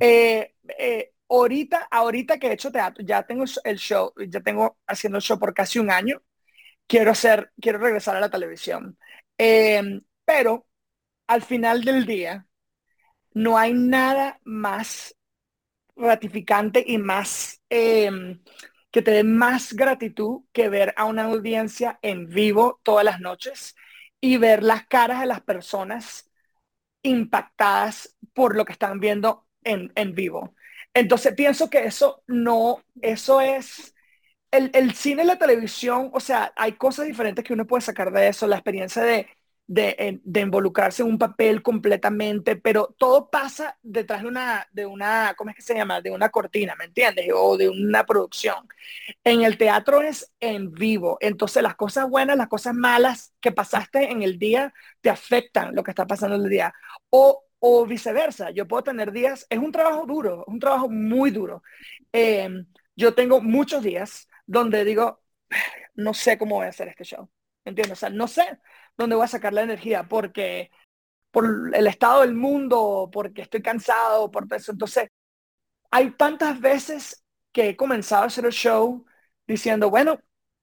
Eh, 0.00 0.56
eh, 0.80 1.12
ahorita, 1.28 1.86
ahorita 1.88 2.38
que 2.40 2.48
he 2.48 2.52
hecho 2.54 2.72
teatro, 2.72 3.04
ya 3.06 3.22
tengo 3.22 3.44
el 3.62 3.78
show, 3.78 4.12
ya 4.28 4.40
tengo 4.40 4.78
haciendo 4.84 5.18
el 5.18 5.22
show 5.22 5.38
por 5.38 5.54
casi 5.54 5.78
un 5.78 5.92
año, 5.92 6.20
quiero 6.88 7.12
hacer, 7.12 7.52
quiero 7.60 7.78
regresar 7.78 8.16
a 8.16 8.20
la 8.20 8.30
televisión. 8.30 8.98
Em, 9.38 10.02
pero 10.24 10.66
al 11.28 11.42
final 11.42 11.84
del 11.84 12.04
día, 12.04 12.48
no 13.32 13.58
hay 13.58 13.74
nada 13.74 14.40
más 14.44 15.14
gratificante 15.96 16.84
y 16.86 16.98
más 16.98 17.62
em, 17.68 18.40
que 18.90 19.02
te 19.02 19.10
dé 19.10 19.24
más 19.24 19.74
gratitud 19.74 20.42
que 20.52 20.68
ver 20.68 20.94
a 20.96 21.04
una 21.04 21.24
audiencia 21.24 21.98
en 22.02 22.28
vivo 22.28 22.80
todas 22.82 23.04
las 23.04 23.20
noches 23.20 23.74
y 24.20 24.36
ver 24.38 24.62
las 24.62 24.86
caras 24.86 25.20
de 25.20 25.26
las 25.26 25.42
personas 25.42 26.30
impactadas 27.02 28.16
por 28.32 28.56
lo 28.56 28.64
que 28.64 28.72
están 28.72 29.00
viendo 29.00 29.46
en, 29.62 29.92
en 29.96 30.14
vivo. 30.14 30.54
Entonces 30.94 31.34
pienso 31.34 31.70
que 31.70 31.84
eso 31.84 32.22
no, 32.26 32.82
eso 33.02 33.40
es 33.40 33.94
el, 34.50 34.70
el, 34.74 34.94
cine 34.94 35.24
y 35.24 35.26
la 35.26 35.38
televisión, 35.38 36.10
o 36.12 36.20
sea, 36.20 36.52
hay 36.56 36.72
cosas 36.74 37.06
diferentes 37.06 37.44
que 37.44 37.52
uno 37.52 37.66
puede 37.66 37.82
sacar 37.82 38.12
de 38.12 38.28
eso, 38.28 38.46
la 38.46 38.56
experiencia 38.56 39.02
de 39.02 39.28
de, 39.66 40.20
involucrarse 40.34 41.02
en 41.02 41.08
un 41.08 41.18
papel 41.18 41.62
completamente, 41.62 42.56
pero 42.56 42.94
todo 42.98 43.30
pasa 43.30 43.78
detrás 43.82 44.22
de 44.22 44.28
una, 44.28 44.68
de 44.72 44.86
una, 44.86 45.34
¿cómo 45.36 45.50
es 45.50 45.56
que 45.56 45.62
se 45.62 45.74
llama? 45.74 46.00
De 46.00 46.10
una 46.10 46.28
cortina, 46.28 46.74
¿me 46.76 46.84
entiendes? 46.84 47.30
O 47.34 47.56
de 47.56 47.68
una 47.68 48.04
producción. 48.04 48.68
En 49.24 49.42
el 49.42 49.56
teatro 49.56 50.02
es 50.02 50.32
en 50.40 50.72
vivo, 50.72 51.18
entonces 51.20 51.62
las 51.62 51.76
cosas 51.76 52.08
buenas, 52.08 52.36
las 52.36 52.48
cosas 52.48 52.74
malas 52.74 53.32
que 53.40 53.52
pasaste 53.52 54.10
en 54.10 54.22
el 54.22 54.38
día 54.38 54.72
te 55.00 55.10
afectan 55.10 55.74
lo 55.74 55.82
que 55.82 55.92
está 55.92 56.06
pasando 56.06 56.36
en 56.36 56.42
el 56.42 56.50
día. 56.50 56.74
O, 57.10 57.44
o 57.58 57.86
viceversa, 57.86 58.50
yo 58.50 58.68
puedo 58.68 58.82
tener 58.84 59.12
días, 59.12 59.46
es 59.48 59.58
un 59.58 59.72
trabajo 59.72 60.04
duro, 60.06 60.44
es 60.46 60.52
un 60.52 60.60
trabajo 60.60 60.88
muy 60.90 61.30
duro. 61.30 61.62
Em, 62.12 62.66
yo 62.96 63.14
tengo 63.14 63.40
muchos 63.40 63.82
días 63.82 64.28
donde 64.46 64.84
digo, 64.84 65.22
no 65.94 66.14
sé 66.14 66.38
cómo 66.38 66.56
voy 66.56 66.66
a 66.66 66.70
hacer 66.70 66.88
este 66.88 67.04
show. 67.04 67.28
¿Entiendes? 67.64 67.98
O 67.98 68.00
sea, 68.00 68.10
no 68.10 68.28
sé 68.28 68.58
dónde 68.96 69.16
voy 69.16 69.24
a 69.24 69.28
sacar 69.28 69.52
la 69.52 69.62
energía 69.62 70.08
porque 70.08 70.70
por 71.30 71.46
el 71.74 71.86
estado 71.88 72.20
del 72.22 72.34
mundo, 72.34 73.10
porque 73.12 73.42
estoy 73.42 73.60
cansado, 73.62 74.30
por 74.30 74.46
eso. 74.54 74.72
Entonces, 74.72 75.08
hay 75.90 76.12
tantas 76.12 76.60
veces 76.60 77.24
que 77.52 77.70
he 77.70 77.76
comenzado 77.76 78.24
a 78.24 78.26
hacer 78.26 78.46
el 78.46 78.52
show 78.52 79.04
diciendo, 79.46 79.90
bueno, 79.90 80.20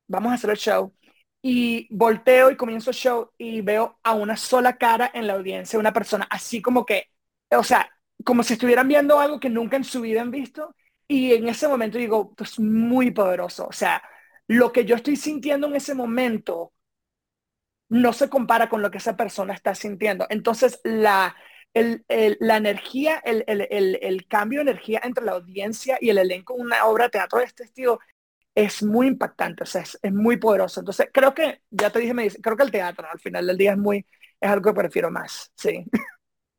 vamos 0.07 0.31
a 0.31 0.35
hacer 0.35 0.49
el 0.49 0.57
show. 0.57 0.93
Y 1.41 1.87
volteo 1.95 2.51
y 2.51 2.57
comienzo 2.57 2.91
el 2.91 2.95
show 2.95 3.31
y 3.37 3.61
veo 3.61 3.99
a 4.03 4.13
una 4.13 4.37
sola 4.37 4.77
cara 4.77 5.11
en 5.13 5.27
la 5.27 5.33
audiencia, 5.33 5.79
una 5.79 5.93
persona 5.93 6.27
así 6.29 6.61
como 6.61 6.85
que, 6.85 7.07
o 7.49 7.63
sea, 7.63 7.89
como 8.23 8.43
si 8.43 8.53
estuvieran 8.53 8.87
viendo 8.87 9.19
algo 9.19 9.39
que 9.39 9.49
nunca 9.49 9.77
en 9.77 9.83
su 9.83 10.01
vida 10.01 10.21
han 10.21 10.31
visto. 10.31 10.75
Y 11.07 11.33
en 11.33 11.49
ese 11.49 11.67
momento 11.67 11.97
digo, 11.97 12.33
es 12.39 12.59
muy 12.59 13.11
poderoso. 13.11 13.67
O 13.67 13.73
sea, 13.73 14.01
lo 14.47 14.71
que 14.71 14.85
yo 14.85 14.95
estoy 14.95 15.15
sintiendo 15.15 15.67
en 15.67 15.75
ese 15.75 15.95
momento 15.95 16.73
no 17.91 18.13
se 18.13 18.29
compara 18.29 18.69
con 18.69 18.81
lo 18.81 18.89
que 18.89 18.99
esa 18.99 19.17
persona 19.17 19.53
está 19.53 19.75
sintiendo. 19.75 20.25
Entonces, 20.29 20.79
la, 20.85 21.35
la 21.73 22.57
energía, 22.57 23.21
el, 23.25 24.25
cambio 24.29 24.63
de 24.63 24.71
energía 24.71 25.01
entre 25.03 25.25
la 25.25 25.33
audiencia 25.33 25.97
y 25.99 26.09
el 26.09 26.17
elenco 26.17 26.55
en 26.55 26.61
una 26.61 26.85
obra 26.85 27.05
de 27.05 27.11
teatro 27.11 27.39
de 27.39 27.45
este 27.45 27.65
estilo 27.65 27.99
es 28.55 28.81
muy 28.81 29.07
impactante, 29.07 29.63
o 29.63 29.65
sea, 29.65 29.81
es, 29.81 30.13
muy 30.13 30.37
poderoso. 30.37 30.79
Entonces, 30.79 31.09
creo 31.11 31.33
que, 31.33 31.63
ya 31.69 31.89
te 31.89 31.99
dije, 31.99 32.13
me 32.13 32.23
dice, 32.23 32.39
creo 32.41 32.55
que 32.55 32.63
el 32.63 32.71
teatro 32.71 33.05
al 33.11 33.19
final 33.19 33.45
del 33.45 33.57
día 33.57 33.73
es 33.73 33.77
muy, 33.77 34.05
es 34.39 34.49
algo 34.49 34.71
que 34.71 34.79
prefiero 34.79 35.11
más, 35.11 35.51
sí. 35.55 35.85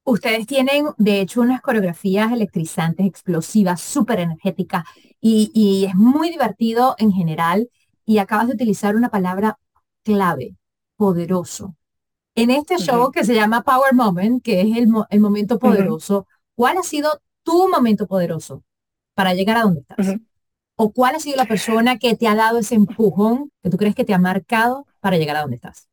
Ustedes 0.05 0.47
tienen, 0.47 0.87
de 0.99 1.21
hecho, 1.21 1.41
unas 1.41 1.63
coreografías 1.63 2.31
electrizantes, 2.31 3.07
explosivas, 3.07 3.81
súper 3.81 4.21
energéticas 4.21 4.85
y, 5.19 5.51
y 5.55 5.87
es 5.87 5.95
muy 5.95 6.29
divertido 6.29 6.95
en 6.99 7.13
general. 7.13 7.71
Y 8.05 8.19
acabas 8.19 8.49
de 8.49 8.55
utilizar 8.55 8.97
una 8.97 9.11
palabra 9.11 9.59
clave, 10.03 10.57
poderoso. 11.03 11.75
En 12.37 12.51
este 12.51 12.79
show 12.79 13.11
que 13.11 13.25
se 13.25 13.35
llama 13.35 13.63
Power 13.63 13.93
Moment, 13.93 14.41
que 14.41 14.61
es 14.61 14.77
el, 14.77 14.87
el 15.11 15.21
momento 15.21 15.59
poderoso, 15.59 16.29
¿cuál 16.55 16.79
ha 16.79 16.85
sido 16.85 17.21
tu 17.43 17.69
momento 17.69 18.07
poderoso 18.07 18.63
para 19.15 19.35
llegar 19.35 19.57
a 19.57 19.63
donde 19.63 19.81
estás? 19.81 20.15
¿O 20.77 20.93
cuál 20.93 21.17
ha 21.17 21.19
sido 21.19 21.39
la 21.39 21.47
persona 21.47 21.99
que 21.99 22.15
te 22.15 22.29
ha 22.29 22.37
dado 22.37 22.61
ese 22.61 22.77
empujón 22.77 23.51
que 23.65 23.69
tú 23.71 23.79
crees 23.79 23.97
que 23.97 24.05
te 24.05 24.15
ha 24.15 24.19
marcado 24.19 24.87
para 25.01 25.17
llegar 25.17 25.35
a 25.35 25.41
donde 25.41 25.57
estás? 25.57 25.89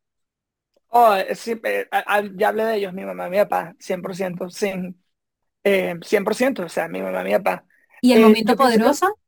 Oh, 0.86 1.16
sí, 1.34 1.60
eh, 1.64 1.88
ya 2.36 2.48
hablé 2.48 2.64
de 2.66 2.76
ellos, 2.76 2.92
mi 2.92 3.04
mamá, 3.04 3.28
mi 3.28 3.38
papá, 3.38 3.74
100%, 3.80 4.48
sí, 4.48 4.72
eh, 5.64 5.96
100%, 6.04 6.62
o 6.62 6.68
sea, 6.68 6.86
mi 6.86 7.02
mamá, 7.02 7.24
mi 7.24 7.32
papá. 7.32 7.64
¿Y 8.00 8.12
el 8.12 8.20
eh, 8.20 8.22
momento 8.22 8.54
poderoso? 8.54 9.18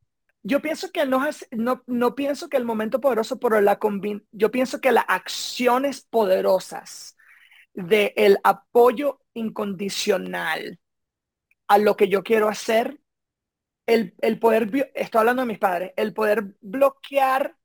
Yo 0.43 0.61
pienso 0.61 0.91
que 0.91 1.05
no, 1.05 1.21
no, 1.51 1.83
no 1.87 2.15
pienso 2.15 2.49
que 2.49 2.57
el 2.57 2.65
momento 2.65 2.99
poderoso, 3.01 3.39
pero 3.39 3.61
la 3.61 3.79
yo 4.31 4.51
pienso 4.51 4.81
que 4.81 4.91
las 4.91 5.05
acciones 5.07 6.01
poderosas 6.01 7.17
del 7.73 8.13
el 8.15 8.37
apoyo 8.43 9.21
incondicional 9.33 10.79
a 11.67 11.77
lo 11.79 11.97
que 11.97 12.09
yo 12.09 12.23
quiero 12.23 12.49
hacer, 12.49 12.99
el, 13.87 14.15
el 14.21 14.39
poder, 14.39 14.91
estoy 14.95 15.19
hablando 15.19 15.43
de 15.43 15.47
mis 15.47 15.59
padres, 15.59 15.93
el 15.97 16.13
poder 16.13 16.55
bloquear 16.61 17.57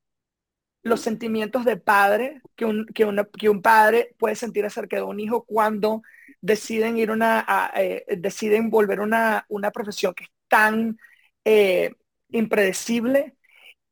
los 0.83 1.01
sentimientos 1.01 1.64
de 1.64 1.77
padre 1.77 2.41
que 2.57 2.64
un, 2.64 2.87
que, 2.87 3.07
que 3.38 3.49
un 3.49 3.62
padre 3.62 4.14
puede 4.19 4.37
sentir 4.37 4.64
acerca 4.64 4.97
de 4.97 5.03
un 5.03 5.21
hijo 5.21 5.45
cuando 5.45 6.03
deciden 6.41 6.97
ir 6.99 7.11
una, 7.11 7.45
eh, 7.77 8.05
deciden 8.19 8.71
volver 8.71 9.01
una, 9.01 9.45
una 9.49 9.71
profesión 9.71 10.14
que 10.14 10.25
es 10.25 10.31
tan 10.49 10.99
eh, 11.45 11.95
impredecible 12.31 13.37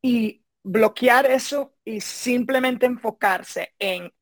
y 0.03 0.44
bloquear 0.62 1.27
eso 1.27 1.75
y 1.85 2.01
simplemente 2.01 2.87
enfocarse 2.87 3.75
en 3.79 4.12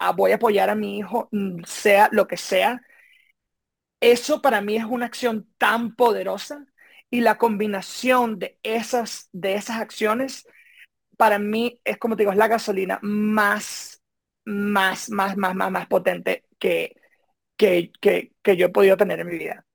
ah, 0.00 0.12
voy 0.12 0.32
a 0.32 0.36
apoyar 0.36 0.70
a 0.70 0.76
mi 0.76 0.98
hijo, 0.98 1.28
mm, 1.32 1.62
sea 1.66 2.08
lo 2.12 2.28
que 2.28 2.36
sea, 2.38 2.82
eso 4.00 4.42
para 4.42 4.60
mí 4.60 4.76
es 4.76 4.84
una 4.84 5.06
acción 5.06 5.48
tan 5.58 5.94
poderosa 5.94 6.66
y 7.10 7.20
la 7.20 7.38
combinación 7.38 8.38
de 8.38 8.58
esas, 8.62 9.28
de 9.32 9.54
esas 9.54 9.78
acciones 9.80 10.46
para 11.16 11.38
mí 11.38 11.80
es 11.84 11.98
como 11.98 12.16
te 12.16 12.22
digo, 12.22 12.32
es 12.32 12.38
la 12.38 12.48
gasolina 12.48 12.98
más 13.02 14.02
más, 14.46 15.10
más, 15.10 15.36
más, 15.38 15.54
más, 15.56 15.70
más 15.72 15.86
potente 15.88 16.44
que, 16.58 16.96
que, 17.56 17.92
que, 18.00 18.32
que 18.42 18.56
yo 18.56 18.66
he 18.66 18.70
podido 18.70 18.96
tener 18.96 19.20
en 19.20 19.28
mi 19.28 19.38
vida. 19.38 19.66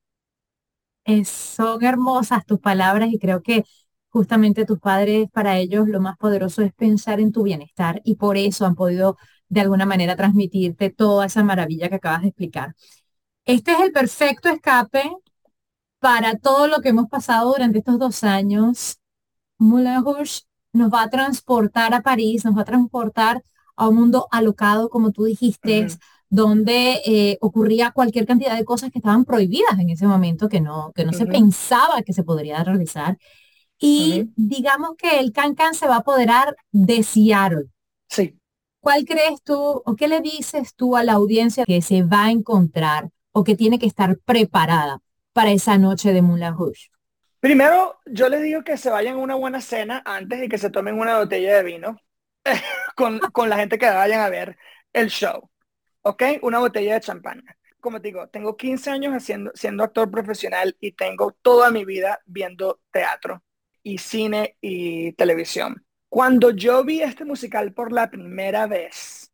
Son 1.25 1.83
hermosas 1.83 2.45
tus 2.45 2.59
palabras 2.59 3.09
y 3.11 3.19
creo 3.19 3.41
que 3.41 3.63
justamente 4.09 4.65
tus 4.65 4.79
padres, 4.79 5.29
para 5.31 5.57
ellos 5.57 5.87
lo 5.87 6.01
más 6.01 6.17
poderoso 6.17 6.61
es 6.61 6.73
pensar 6.73 7.19
en 7.19 7.31
tu 7.31 7.43
bienestar 7.43 8.01
y 8.03 8.15
por 8.15 8.37
eso 8.37 8.65
han 8.65 8.75
podido 8.75 9.17
de 9.49 9.61
alguna 9.61 9.85
manera 9.85 10.15
transmitirte 10.15 10.89
toda 10.89 11.25
esa 11.27 11.43
maravilla 11.43 11.89
que 11.89 11.95
acabas 11.95 12.21
de 12.23 12.29
explicar. 12.29 12.75
Este 13.45 13.73
es 13.73 13.79
el 13.79 13.91
perfecto 13.91 14.49
escape 14.49 15.11
para 15.99 16.35
todo 16.37 16.67
lo 16.67 16.81
que 16.81 16.89
hemos 16.89 17.07
pasado 17.09 17.51
durante 17.51 17.79
estos 17.79 17.99
dos 17.99 18.23
años. 18.23 18.97
Moulin 19.57 20.03
nos 20.73 20.93
va 20.93 21.03
a 21.03 21.09
transportar 21.09 21.93
a 21.93 22.01
París, 22.01 22.45
nos 22.45 22.55
va 22.57 22.61
a 22.61 22.65
transportar 22.65 23.43
a 23.75 23.87
un 23.87 23.95
mundo 23.95 24.27
alocado, 24.31 24.89
como 24.89 25.11
tú 25.11 25.25
dijiste, 25.25 25.87
donde 26.29 27.01
eh, 27.05 27.37
ocurría 27.41 27.91
cualquier 27.91 28.25
cantidad 28.25 28.55
de 28.57 28.65
cosas 28.65 28.91
que 28.91 28.99
estaban 28.99 29.25
prohibidas 29.25 29.79
en 29.79 29.89
ese 29.89 30.07
momento, 30.07 30.49
que 30.49 30.61
no, 30.61 30.91
que 30.95 31.05
no 31.05 31.13
se 31.13 31.25
pensaba 31.25 32.01
que 32.01 32.13
se 32.13 32.23
podría 32.23 32.63
realizar. 32.63 33.17
Y 33.79 34.31
digamos 34.35 34.95
que 34.97 35.19
el 35.19 35.31
Cancan 35.31 35.73
se 35.73 35.87
va 35.87 35.95
a 35.95 35.99
apoderar 35.99 36.55
de 36.71 37.03
Seattle. 37.03 37.65
Sí. 38.09 38.37
¿Cuál 38.79 39.05
crees 39.05 39.41
tú 39.43 39.81
o 39.85 39.95
qué 39.95 40.07
le 40.07 40.21
dices 40.21 40.73
tú 40.75 40.95
a 40.95 41.03
la 41.03 41.13
audiencia 41.13 41.65
que 41.65 41.81
se 41.81 42.03
va 42.03 42.25
a 42.25 42.31
encontrar 42.31 43.09
o 43.31 43.43
que 43.43 43.55
tiene 43.55 43.79
que 43.79 43.85
estar 43.85 44.17
preparada 44.25 44.99
para 45.33 45.51
esa 45.51 45.77
noche 45.77 46.13
de 46.13 46.21
Moulin 46.21 46.55
Rouge? 46.55 46.89
Primero, 47.39 47.99
yo 48.05 48.29
les 48.29 48.41
digo 48.41 48.63
que 48.63 48.77
se 48.77 48.89
vayan 48.89 49.15
a 49.15 49.19
una 49.19 49.35
buena 49.35 49.61
cena 49.61 50.01
antes 50.05 50.43
y 50.43 50.49
que 50.49 50.57
se 50.57 50.69
tomen 50.71 50.99
una 50.99 51.19
botella 51.19 51.57
de 51.57 51.63
vino 51.63 52.01
con, 52.95 53.19
con 53.19 53.49
la 53.49 53.57
gente 53.57 53.77
que 53.77 53.89
vayan 53.89 54.21
a 54.21 54.29
ver 54.29 54.57
el 54.93 55.09
show. 55.09 55.49
¿Ok? 56.01 56.23
Una 56.41 56.59
botella 56.59 56.95
de 56.95 57.01
champán. 57.01 57.43
Como 57.79 58.01
te 58.01 58.09
digo, 58.09 58.27
tengo 58.29 58.57
15 58.57 58.89
años 58.89 59.13
haciendo, 59.13 59.51
siendo 59.53 59.83
actor 59.83 60.09
profesional 60.11 60.75
y 60.79 60.93
tengo 60.93 61.31
toda 61.41 61.71
mi 61.71 61.85
vida 61.85 62.19
viendo 62.25 62.81
teatro 62.91 63.43
y 63.83 63.97
cine 63.99 64.57
y 64.61 65.13
televisión. 65.13 65.85
Cuando 66.09 66.51
yo 66.51 66.83
vi 66.83 67.01
este 67.01 67.25
musical 67.25 67.73
por 67.73 67.91
la 67.91 68.09
primera 68.09 68.67
vez, 68.67 69.31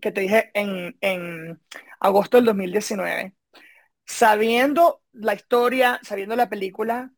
que 0.00 0.12
te 0.12 0.20
dije 0.22 0.50
en, 0.54 0.96
en 1.00 1.60
agosto 2.00 2.36
del 2.36 2.46
2019, 2.46 3.34
sabiendo 4.06 5.02
la 5.12 5.34
historia, 5.34 6.00
sabiendo 6.02 6.36
la 6.36 6.48
película, 6.48 7.12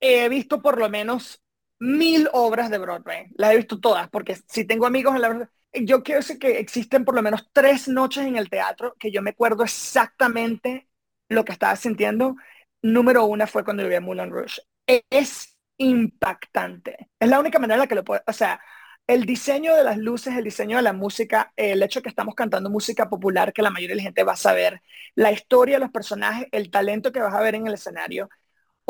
he 0.00 0.28
visto 0.28 0.62
por 0.62 0.78
lo 0.78 0.88
menos 0.88 1.42
mil 1.78 2.28
obras 2.32 2.70
de 2.70 2.78
Broadway. 2.78 3.26
Las 3.36 3.52
he 3.52 3.56
visto 3.56 3.80
todas, 3.80 4.08
porque 4.10 4.36
si 4.48 4.64
tengo 4.64 4.86
amigos 4.86 5.14
en 5.14 5.22
la 5.22 5.50
yo 5.72 6.02
quiero 6.02 6.20
decir 6.20 6.38
que 6.38 6.58
existen 6.58 7.04
por 7.04 7.14
lo 7.14 7.22
menos 7.22 7.48
tres 7.52 7.88
noches 7.88 8.26
en 8.26 8.36
el 8.36 8.50
teatro 8.50 8.94
que 8.98 9.10
yo 9.10 9.22
me 9.22 9.30
acuerdo 9.30 9.64
exactamente 9.64 10.88
lo 11.28 11.44
que 11.44 11.52
estaba 11.52 11.76
sintiendo. 11.76 12.36
Número 12.82 13.24
una 13.24 13.46
fue 13.46 13.64
cuando 13.64 13.82
yo 13.82 13.88
vi 13.88 13.96
a 13.96 14.00
Moulin 14.00 14.30
Rouge 14.30 14.62
es 15.10 15.56
impactante. 15.78 17.10
Es 17.20 17.28
la 17.28 17.40
única 17.40 17.58
manera 17.58 17.74
en 17.76 17.80
la 17.80 17.86
que 17.86 17.94
lo 17.94 18.04
puedo, 18.04 18.22
o 18.26 18.32
sea, 18.32 18.60
el 19.06 19.24
diseño 19.24 19.74
de 19.74 19.84
las 19.84 19.98
luces, 19.98 20.34
el 20.36 20.44
diseño 20.44 20.76
de 20.76 20.82
la 20.82 20.92
música, 20.92 21.52
el 21.56 21.82
hecho 21.82 22.02
que 22.02 22.08
estamos 22.08 22.34
cantando 22.34 22.70
música 22.70 23.08
popular 23.08 23.52
que 23.52 23.62
la 23.62 23.70
mayoría 23.70 23.94
de 23.94 23.96
la 23.96 24.02
gente 24.02 24.24
va 24.24 24.32
a 24.34 24.36
saber, 24.36 24.82
la 25.14 25.32
historia 25.32 25.76
de 25.76 25.80
los 25.80 25.90
personajes, 25.90 26.46
el 26.52 26.70
talento 26.70 27.12
que 27.12 27.20
vas 27.20 27.34
a 27.34 27.40
ver 27.40 27.54
en 27.54 27.66
el 27.66 27.74
escenario. 27.74 28.28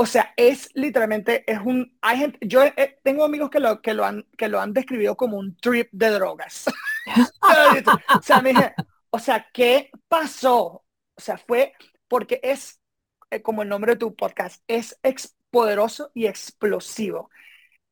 O 0.01 0.07
sea, 0.07 0.33
es 0.37 0.71
literalmente, 0.75 1.43
es 1.51 1.59
un, 1.59 1.99
hay 2.01 2.19
gente, 2.19 2.39
yo 2.43 2.61
tengo 3.03 3.25
amigos 3.25 3.51
que 3.51 3.59
lo, 3.59 3.83
que, 3.83 3.95
lo 3.95 4.05
han, 4.05 4.23
que 4.37 4.47
lo 4.47 4.61
han 4.61 4.73
describido 4.73 5.17
como 5.17 5.39
un 5.39 5.57
trip 5.57 5.89
de 5.91 6.11
drogas. 6.11 6.67
o, 8.17 8.23
sea, 8.23 8.41
dije, 8.41 8.75
o 9.11 9.19
sea, 9.19 9.49
¿qué 9.53 9.91
pasó? 10.07 10.85
O 11.17 11.21
sea, 11.21 11.37
fue 11.37 11.73
porque 12.07 12.39
es, 12.45 12.81
eh, 13.33 13.43
como 13.43 13.63
el 13.63 13.69
nombre 13.69 13.95
de 13.95 13.99
tu 13.99 14.15
podcast, 14.15 14.63
es 14.69 14.97
poderoso 15.51 16.13
y 16.15 16.27
explosivo. 16.27 17.29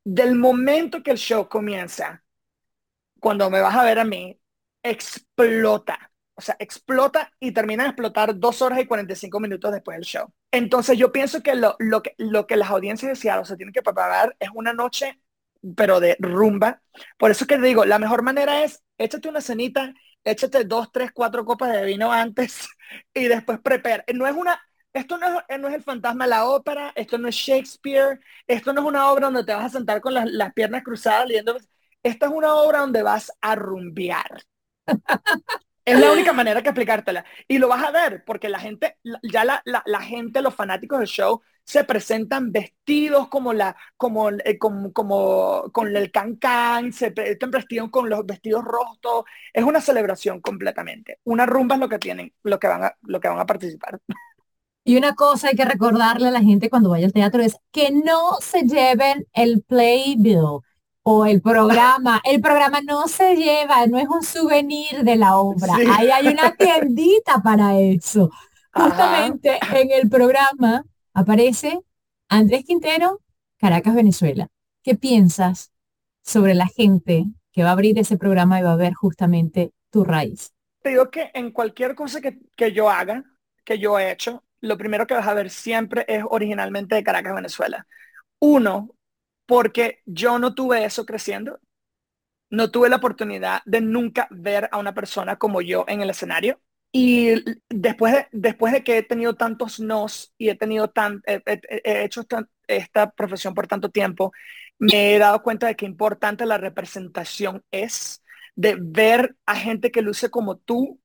Del 0.05 0.37
momento 0.37 1.03
que 1.03 1.11
el 1.11 1.19
show 1.19 1.49
comienza, 1.49 2.23
cuando 3.19 3.51
me 3.51 3.61
vas 3.61 3.75
a 3.75 3.83
ver 3.83 3.99
a 3.99 4.05
mí, 4.05 4.40
explota. 4.81 6.12
O 6.37 6.40
sea, 6.40 6.55
explota 6.61 7.33
y 7.40 7.51
termina 7.51 7.83
de 7.83 7.88
explotar 7.88 8.38
dos 8.38 8.62
horas 8.62 8.79
y 8.79 8.87
45 8.87 9.40
minutos 9.40 9.73
después 9.73 9.97
del 9.97 10.05
show. 10.05 10.33
Entonces 10.57 10.97
yo 10.99 11.12
pienso 11.12 11.42
que 11.42 11.55
lo, 11.55 11.77
lo 11.79 12.03
que, 12.03 12.14
lo 12.19 12.47
que 12.47 12.57
las 12.57 12.71
audiencias 12.71 13.11
de 13.11 13.16
Seattle 13.16 13.45
se 13.45 13.57
tienen 13.57 13.75
que 13.75 13.83
preparar 13.83 14.35
es 14.40 14.49
una 14.55 14.73
noche, 14.73 15.21
pero 15.77 16.01
de 16.01 16.16
rumba. 16.19 16.81
Por 17.19 17.31
eso 17.31 17.47
que 17.47 17.59
digo, 17.59 17.85
la 17.85 17.99
mejor 17.99 18.23
manera 18.23 18.64
es 18.64 18.83
échate 18.99 19.29
una 19.29 19.42
cenita, 19.42 19.92
échate 20.25 20.64
dos, 20.64 20.90
tres, 20.92 21.11
cuatro 21.12 21.45
copas 21.45 21.73
de 21.73 21.85
vino 21.85 22.11
antes 22.12 22.69
y 23.14 23.25
después 23.29 23.59
prepara. 23.61 24.03
No 24.14 24.27
es 24.27 24.35
una, 24.35 24.59
esto 24.95 25.19
no 25.19 25.27
es, 25.27 25.45
eh, 25.51 25.59
no 25.59 25.69
es, 25.69 25.75
el 25.75 25.83
fantasma 25.83 26.25
de 26.25 26.31
la 26.31 26.47
ópera, 26.47 26.92
esto 26.97 27.19
no 27.19 27.29
es 27.29 27.35
Shakespeare, 27.35 28.19
esto 28.47 28.73
no 28.73 28.81
es 28.81 28.87
una 28.87 29.11
obra 29.11 29.27
donde 29.27 29.45
te 29.45 29.53
vas 29.55 29.66
a 29.66 29.79
sentar 29.79 30.01
con 30.01 30.14
las, 30.14 30.27
las 30.31 30.53
piernas 30.55 30.83
cruzadas 30.83 31.27
leyendo. 31.29 31.57
Esta 32.03 32.27
es 32.27 32.33
una 32.33 32.55
obra 32.55 32.79
donde 32.81 33.03
vas 33.03 33.31
a 33.42 33.55
rumbear. 33.57 34.42
es 35.87 36.01
la 36.01 36.11
única 36.11 36.33
manera 36.33 36.62
que 36.62 36.68
explicártela. 36.68 37.25
Y 37.46 37.59
lo 37.59 37.68
vas 37.68 37.85
a 37.85 37.92
ver, 37.92 38.25
porque 38.27 38.49
la 38.49 38.59
gente, 38.59 38.99
ya 39.22 39.44
la, 39.44 39.62
la, 39.64 40.01
gente, 40.01 40.42
los 40.42 40.55
fanáticos 40.55 40.99
del 40.99 41.07
show, 41.07 41.40
se 41.62 41.85
presentan 41.85 42.51
vestidos 42.51 43.29
como 43.29 43.53
la, 43.53 43.77
como, 43.96 44.31
eh, 44.31 44.59
como, 44.59 44.92
como, 44.92 45.70
con 45.72 45.96
el 45.96 46.11
cancán, 46.11 46.92
se 46.92 47.14
están 47.16 47.53
vestidos 47.53 47.90
con 47.90 48.11
los 48.11 48.27
vestidos 48.27 48.64
rostros. 48.64 49.25
Es 49.53 49.62
una 49.62 49.81
celebración 49.81 50.40
completamente. 50.40 51.20
Una 51.22 51.46
rumba 51.46 51.77
es 51.77 51.81
lo 51.81 51.88
que 51.88 51.99
tienen, 52.01 52.33
lo 52.42 52.59
que 52.59 52.66
van 52.66 52.85
a, 52.85 52.96
lo 53.03 53.20
que 53.20 53.29
van 53.29 53.38
a 53.38 53.46
participar. 53.46 54.01
Y 54.83 54.96
una 54.96 55.14
cosa 55.14 55.49
hay 55.49 55.57
que 55.57 55.64
recordarle 55.64 56.29
a 56.29 56.33
la 56.33 56.42
gente 56.42 56.68
cuando 56.68 56.90
vaya 56.90 57.07
al 57.07 57.12
teatro 57.12 57.42
es 57.42 57.57
que 57.70 57.92
no 57.92 58.38
se 58.40 58.62
lleven 58.62 59.27
el 59.33 59.62
playbill 59.62 60.62
o 61.09 61.25
el 61.25 61.40
programa. 61.40 62.21
El 62.25 62.40
programa 62.40 62.81
no 62.81 63.07
se 63.07 63.37
lleva, 63.37 63.87
no 63.87 63.97
es 63.97 64.09
un 64.09 64.25
souvenir 64.25 65.05
de 65.05 65.14
la 65.14 65.37
obra. 65.37 65.77
Ahí 65.97 66.11
hay 66.11 66.27
una 66.27 66.57
tiendita 66.57 67.40
para 67.45 67.79
eso. 67.79 68.29
Justamente 68.73 69.57
en 69.73 69.92
el 69.92 70.11
programa 70.11 70.85
aparece 71.14 71.79
Andrés 72.29 72.64
Quintero, 72.64 73.21
Caracas, 73.57 73.95
Venezuela. 73.95 74.49
¿Qué 74.83 74.97
piensas 74.97 75.71
sobre 76.25 76.55
la 76.55 76.66
gente 76.66 77.27
que 77.53 77.62
va 77.62 77.69
a 77.69 77.73
abrir 77.75 77.97
ese 78.01 78.19
programa 78.19 78.59
y 78.59 78.64
va 78.64 78.73
a 78.73 78.77
ver 78.77 78.95
justamente 78.95 79.71
tu 79.90 80.03
raíz? 80.03 80.55
Te 80.83 80.88
digo 80.90 81.09
que 81.09 81.31
en 81.35 81.53
cualquier 81.53 81.95
cosa 81.95 82.21
que, 82.21 82.40
que 82.57 82.73
yo 82.73 82.90
haga, 82.90 83.23
que 83.64 83.79
yo 83.79 83.97
he 83.97 84.11
hecho, 84.11 84.42
lo 84.61 84.77
primero 84.77 85.07
que 85.07 85.14
vas 85.14 85.29
a 85.29 85.35
ver 85.35 85.51
siempre 85.51 86.05
es 86.09 86.25
originalmente 86.29 86.97
de 86.97 87.05
Caracas, 87.05 87.33
Venezuela. 87.33 87.87
Uno, 88.40 88.90
porque 89.46 90.02
yo 90.06 90.38
no 90.38 90.54
tuve 90.54 90.85
eso 90.85 91.06
creciendo. 91.06 91.61
No 92.50 92.70
tuve 92.70 92.88
la 92.88 92.96
oportunidad 92.96 93.62
de 93.64 93.80
nunca 93.80 94.28
ver 94.30 94.68
a 94.72 94.78
una 94.78 94.94
persona 94.94 95.37
como 95.37 95.62
yo 95.62 95.85
en 95.88 96.00
el 96.00 96.11
escenario. 96.11 96.61
Y 96.92 97.44
después 97.68 98.12
de, 98.14 98.28
después 98.32 98.72
de 98.72 98.85
que 98.85 98.98
he 98.98 99.02
tenido 99.02 99.35
tantos 99.35 99.80
nos 99.80 100.32
y 100.38 100.48
he 100.48 100.54
tenido 100.54 100.88
tan, 100.88 101.22
he, 101.26 101.42
hecho 102.04 102.24
esta, 102.68 103.11
profesión 103.11 103.54
por 103.54 103.66
tanto 103.66 103.90
tiempo, 103.90 104.32
me 104.78 105.14
he 105.14 105.18
dado 105.18 105.42
cuenta 105.42 105.66
de 105.66 105.76
qué 105.76 105.87
importante 105.87 106.46
la 106.46 106.59
representación 106.59 107.64
es, 107.70 108.22
de 108.54 108.76
ver 108.80 109.37
a 109.46 109.56
gente 109.56 109.90
que 109.90 110.02
luce 110.02 110.30
como 110.30 110.56
tú, 110.56 111.00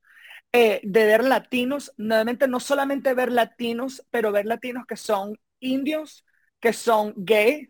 eh, 0.53 0.81
de 0.83 1.05
ver 1.05 1.23
latinos, 1.23 1.93
nuevamente 1.97 2.47
no 2.47 2.59
solamente 2.59 3.13
ver 3.13 3.31
latinos, 3.31 4.05
pero 4.11 4.31
ver 4.31 4.45
latinos 4.45 4.85
que 4.85 4.97
son 4.97 5.37
indios, 5.59 6.25
que 6.59 6.73
son 6.73 7.13
gay, 7.17 7.67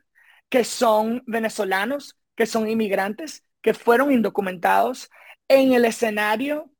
que 0.52 0.66
son 0.66 1.24
venezolanos, 1.28 2.20
que 2.36 2.46
son 2.46 2.70
inmigrantes, 2.70 3.46
que 3.62 3.74
fueron 3.74 4.12
indocumentados 4.12 5.10
en 5.48 5.74
el 5.74 5.86
escenario 5.86 6.72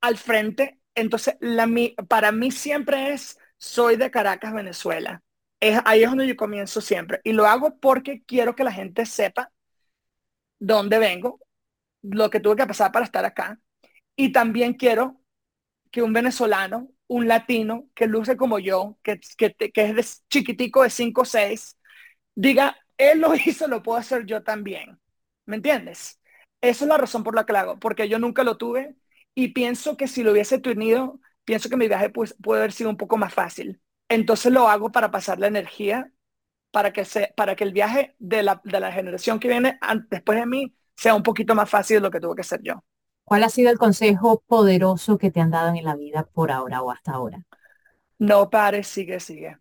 al 0.00 0.18
frente. 0.18 0.80
Entonces, 0.94 1.36
para 2.08 2.32
mí 2.32 2.52
siempre 2.52 3.12
es, 3.12 3.38
soy 3.58 3.96
de 3.96 4.10
Caracas, 4.12 4.54
Venezuela. 4.54 5.22
Ahí 5.84 6.04
es 6.04 6.10
donde 6.10 6.28
yo 6.28 6.36
comienzo 6.36 6.80
siempre. 6.80 7.20
Y 7.24 7.32
lo 7.32 7.46
hago 7.46 7.78
porque 7.80 8.22
quiero 8.24 8.56
que 8.56 8.64
la 8.64 8.72
gente 8.72 9.06
sepa 9.06 9.52
dónde 10.58 10.98
vengo, 10.98 11.40
lo 12.02 12.30
que 12.30 12.40
tuve 12.40 12.56
que 12.56 12.66
pasar 12.66 12.92
para 12.92 13.04
estar 13.06 13.24
acá. 13.24 13.60
Y 14.16 14.32
también 14.32 14.74
quiero 14.74 15.20
que 15.90 16.02
un 16.02 16.12
venezolano, 16.12 16.90
un 17.08 17.28
latino 17.28 17.88
que 17.94 18.06
luce 18.06 18.36
como 18.36 18.58
yo, 18.58 18.98
que, 19.02 19.20
que, 19.36 19.54
que 19.54 19.84
es 19.84 19.96
de 19.96 20.06
chiquitico 20.30 20.82
de 20.82 20.90
5 20.90 21.22
o 21.22 21.24
6, 21.24 21.78
diga, 22.34 22.76
él 22.98 23.20
lo 23.20 23.34
hizo, 23.36 23.68
lo 23.68 23.82
puedo 23.82 23.98
hacer 23.98 24.26
yo 24.26 24.42
también. 24.42 25.00
¿Me 25.46 25.56
entiendes? 25.56 26.20
Esa 26.60 26.84
es 26.84 26.88
la 26.88 26.98
razón 26.98 27.24
por 27.24 27.34
la 27.34 27.44
que 27.46 27.52
lo 27.52 27.58
hago, 27.58 27.78
porque 27.80 28.08
yo 28.08 28.18
nunca 28.18 28.44
lo 28.44 28.56
tuve 28.56 28.96
y 29.34 29.48
pienso 29.48 29.96
que 29.96 30.06
si 30.08 30.22
lo 30.22 30.32
hubiese 30.32 30.58
tenido, 30.58 31.20
pienso 31.44 31.68
que 31.68 31.76
mi 31.76 31.88
viaje 31.88 32.10
pues, 32.10 32.34
puede 32.42 32.60
haber 32.60 32.72
sido 32.72 32.90
un 32.90 32.96
poco 32.96 33.16
más 33.16 33.34
fácil. 33.34 33.80
Entonces 34.08 34.52
lo 34.52 34.68
hago 34.68 34.92
para 34.92 35.10
pasar 35.10 35.38
la 35.40 35.48
energía, 35.48 36.12
para 36.70 36.92
que, 36.92 37.04
se, 37.04 37.32
para 37.36 37.56
que 37.56 37.64
el 37.64 37.72
viaje 37.72 38.16
de 38.18 38.42
la, 38.42 38.60
de 38.64 38.80
la 38.80 38.92
generación 38.92 39.40
que 39.40 39.48
viene 39.48 39.78
después 40.10 40.38
de 40.38 40.46
mí 40.46 40.76
sea 40.96 41.14
un 41.14 41.22
poquito 41.22 41.54
más 41.54 41.70
fácil 41.70 41.96
de 41.96 42.00
lo 42.02 42.10
que 42.10 42.20
tuvo 42.20 42.34
que 42.36 42.44
ser 42.44 42.62
yo. 42.62 42.84
¿Cuál 43.24 43.42
ha 43.42 43.48
sido 43.48 43.68
el 43.72 43.78
consejo 43.78 44.44
poderoso 44.46 45.18
que 45.18 45.32
te 45.32 45.40
han 45.40 45.50
dado 45.50 45.74
en 45.74 45.84
la 45.84 45.96
vida 45.96 46.22
por 46.22 46.52
ahora 46.52 46.82
o 46.82 46.92
hasta 46.92 47.10
ahora? 47.10 47.44
No 48.18 48.48
pares, 48.50 48.86
sigue, 48.88 49.20
sigue. 49.20 49.58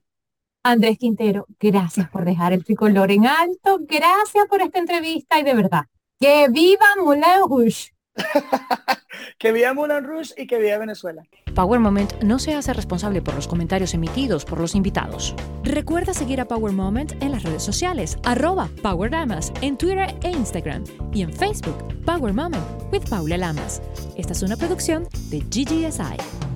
Andrés 0.63 1.00
Quintero, 1.00 1.47
gracias 1.60 2.08
por 2.10 2.24
dejar 2.24 2.54
el 2.54 2.63
tricolor 2.63 3.12
en 3.12 3.26
alto, 3.26 3.80
gracias 3.82 4.45
por 4.47 4.62
esta 4.62 4.78
entrevista 4.78 5.39
y 5.39 5.43
de 5.43 5.56
verdad, 5.56 5.86
que 6.19 6.47
viva 6.50 6.86
Moulin 6.97 7.24
Rouge. 7.47 7.95
que 9.39 9.52
viva 9.52 9.74
Moulin 9.74 10.04
Rouge 10.04 10.34
y 10.38 10.45
que 10.45 10.60
viva 10.60 10.78
Venezuela. 10.78 11.24
Power 11.56 11.80
Moment 11.80 12.13
no 12.21 12.38
se 12.38 12.54
hace 12.54 12.74
responsable 12.74 13.24
por 13.24 13.34
los 13.34 13.47
comentarios 13.47 13.95
emitidos 13.95 14.45
por 14.45 14.60
los 14.60 14.76
invitados. 14.76 15.36
Recuerda 15.63 16.13
seguir 16.13 16.39
a 16.39 16.45
Power 16.45 16.74
Moment 16.74 17.13
en 17.24 17.32
las 17.32 17.41
redes 17.41 17.63
sociales, 17.63 18.19
arroba 18.24 18.69
Power 18.84 19.12
Lamas, 19.12 19.52
en 19.62 19.78
Twitter 19.78 20.15
e 20.21 20.30
Instagram 20.30 20.84
y 21.12 21.24
en 21.24 21.34
Facebook, 21.34 22.04
Power 22.06 22.34
Moment 22.34 22.63
with 22.91 23.10
Paula 23.10 23.38
Lamas. 23.38 23.82
Esta 24.15 24.34
es 24.34 24.43
una 24.43 24.58
producción 24.58 25.08
de 25.32 25.39
GGSI. 25.39 26.51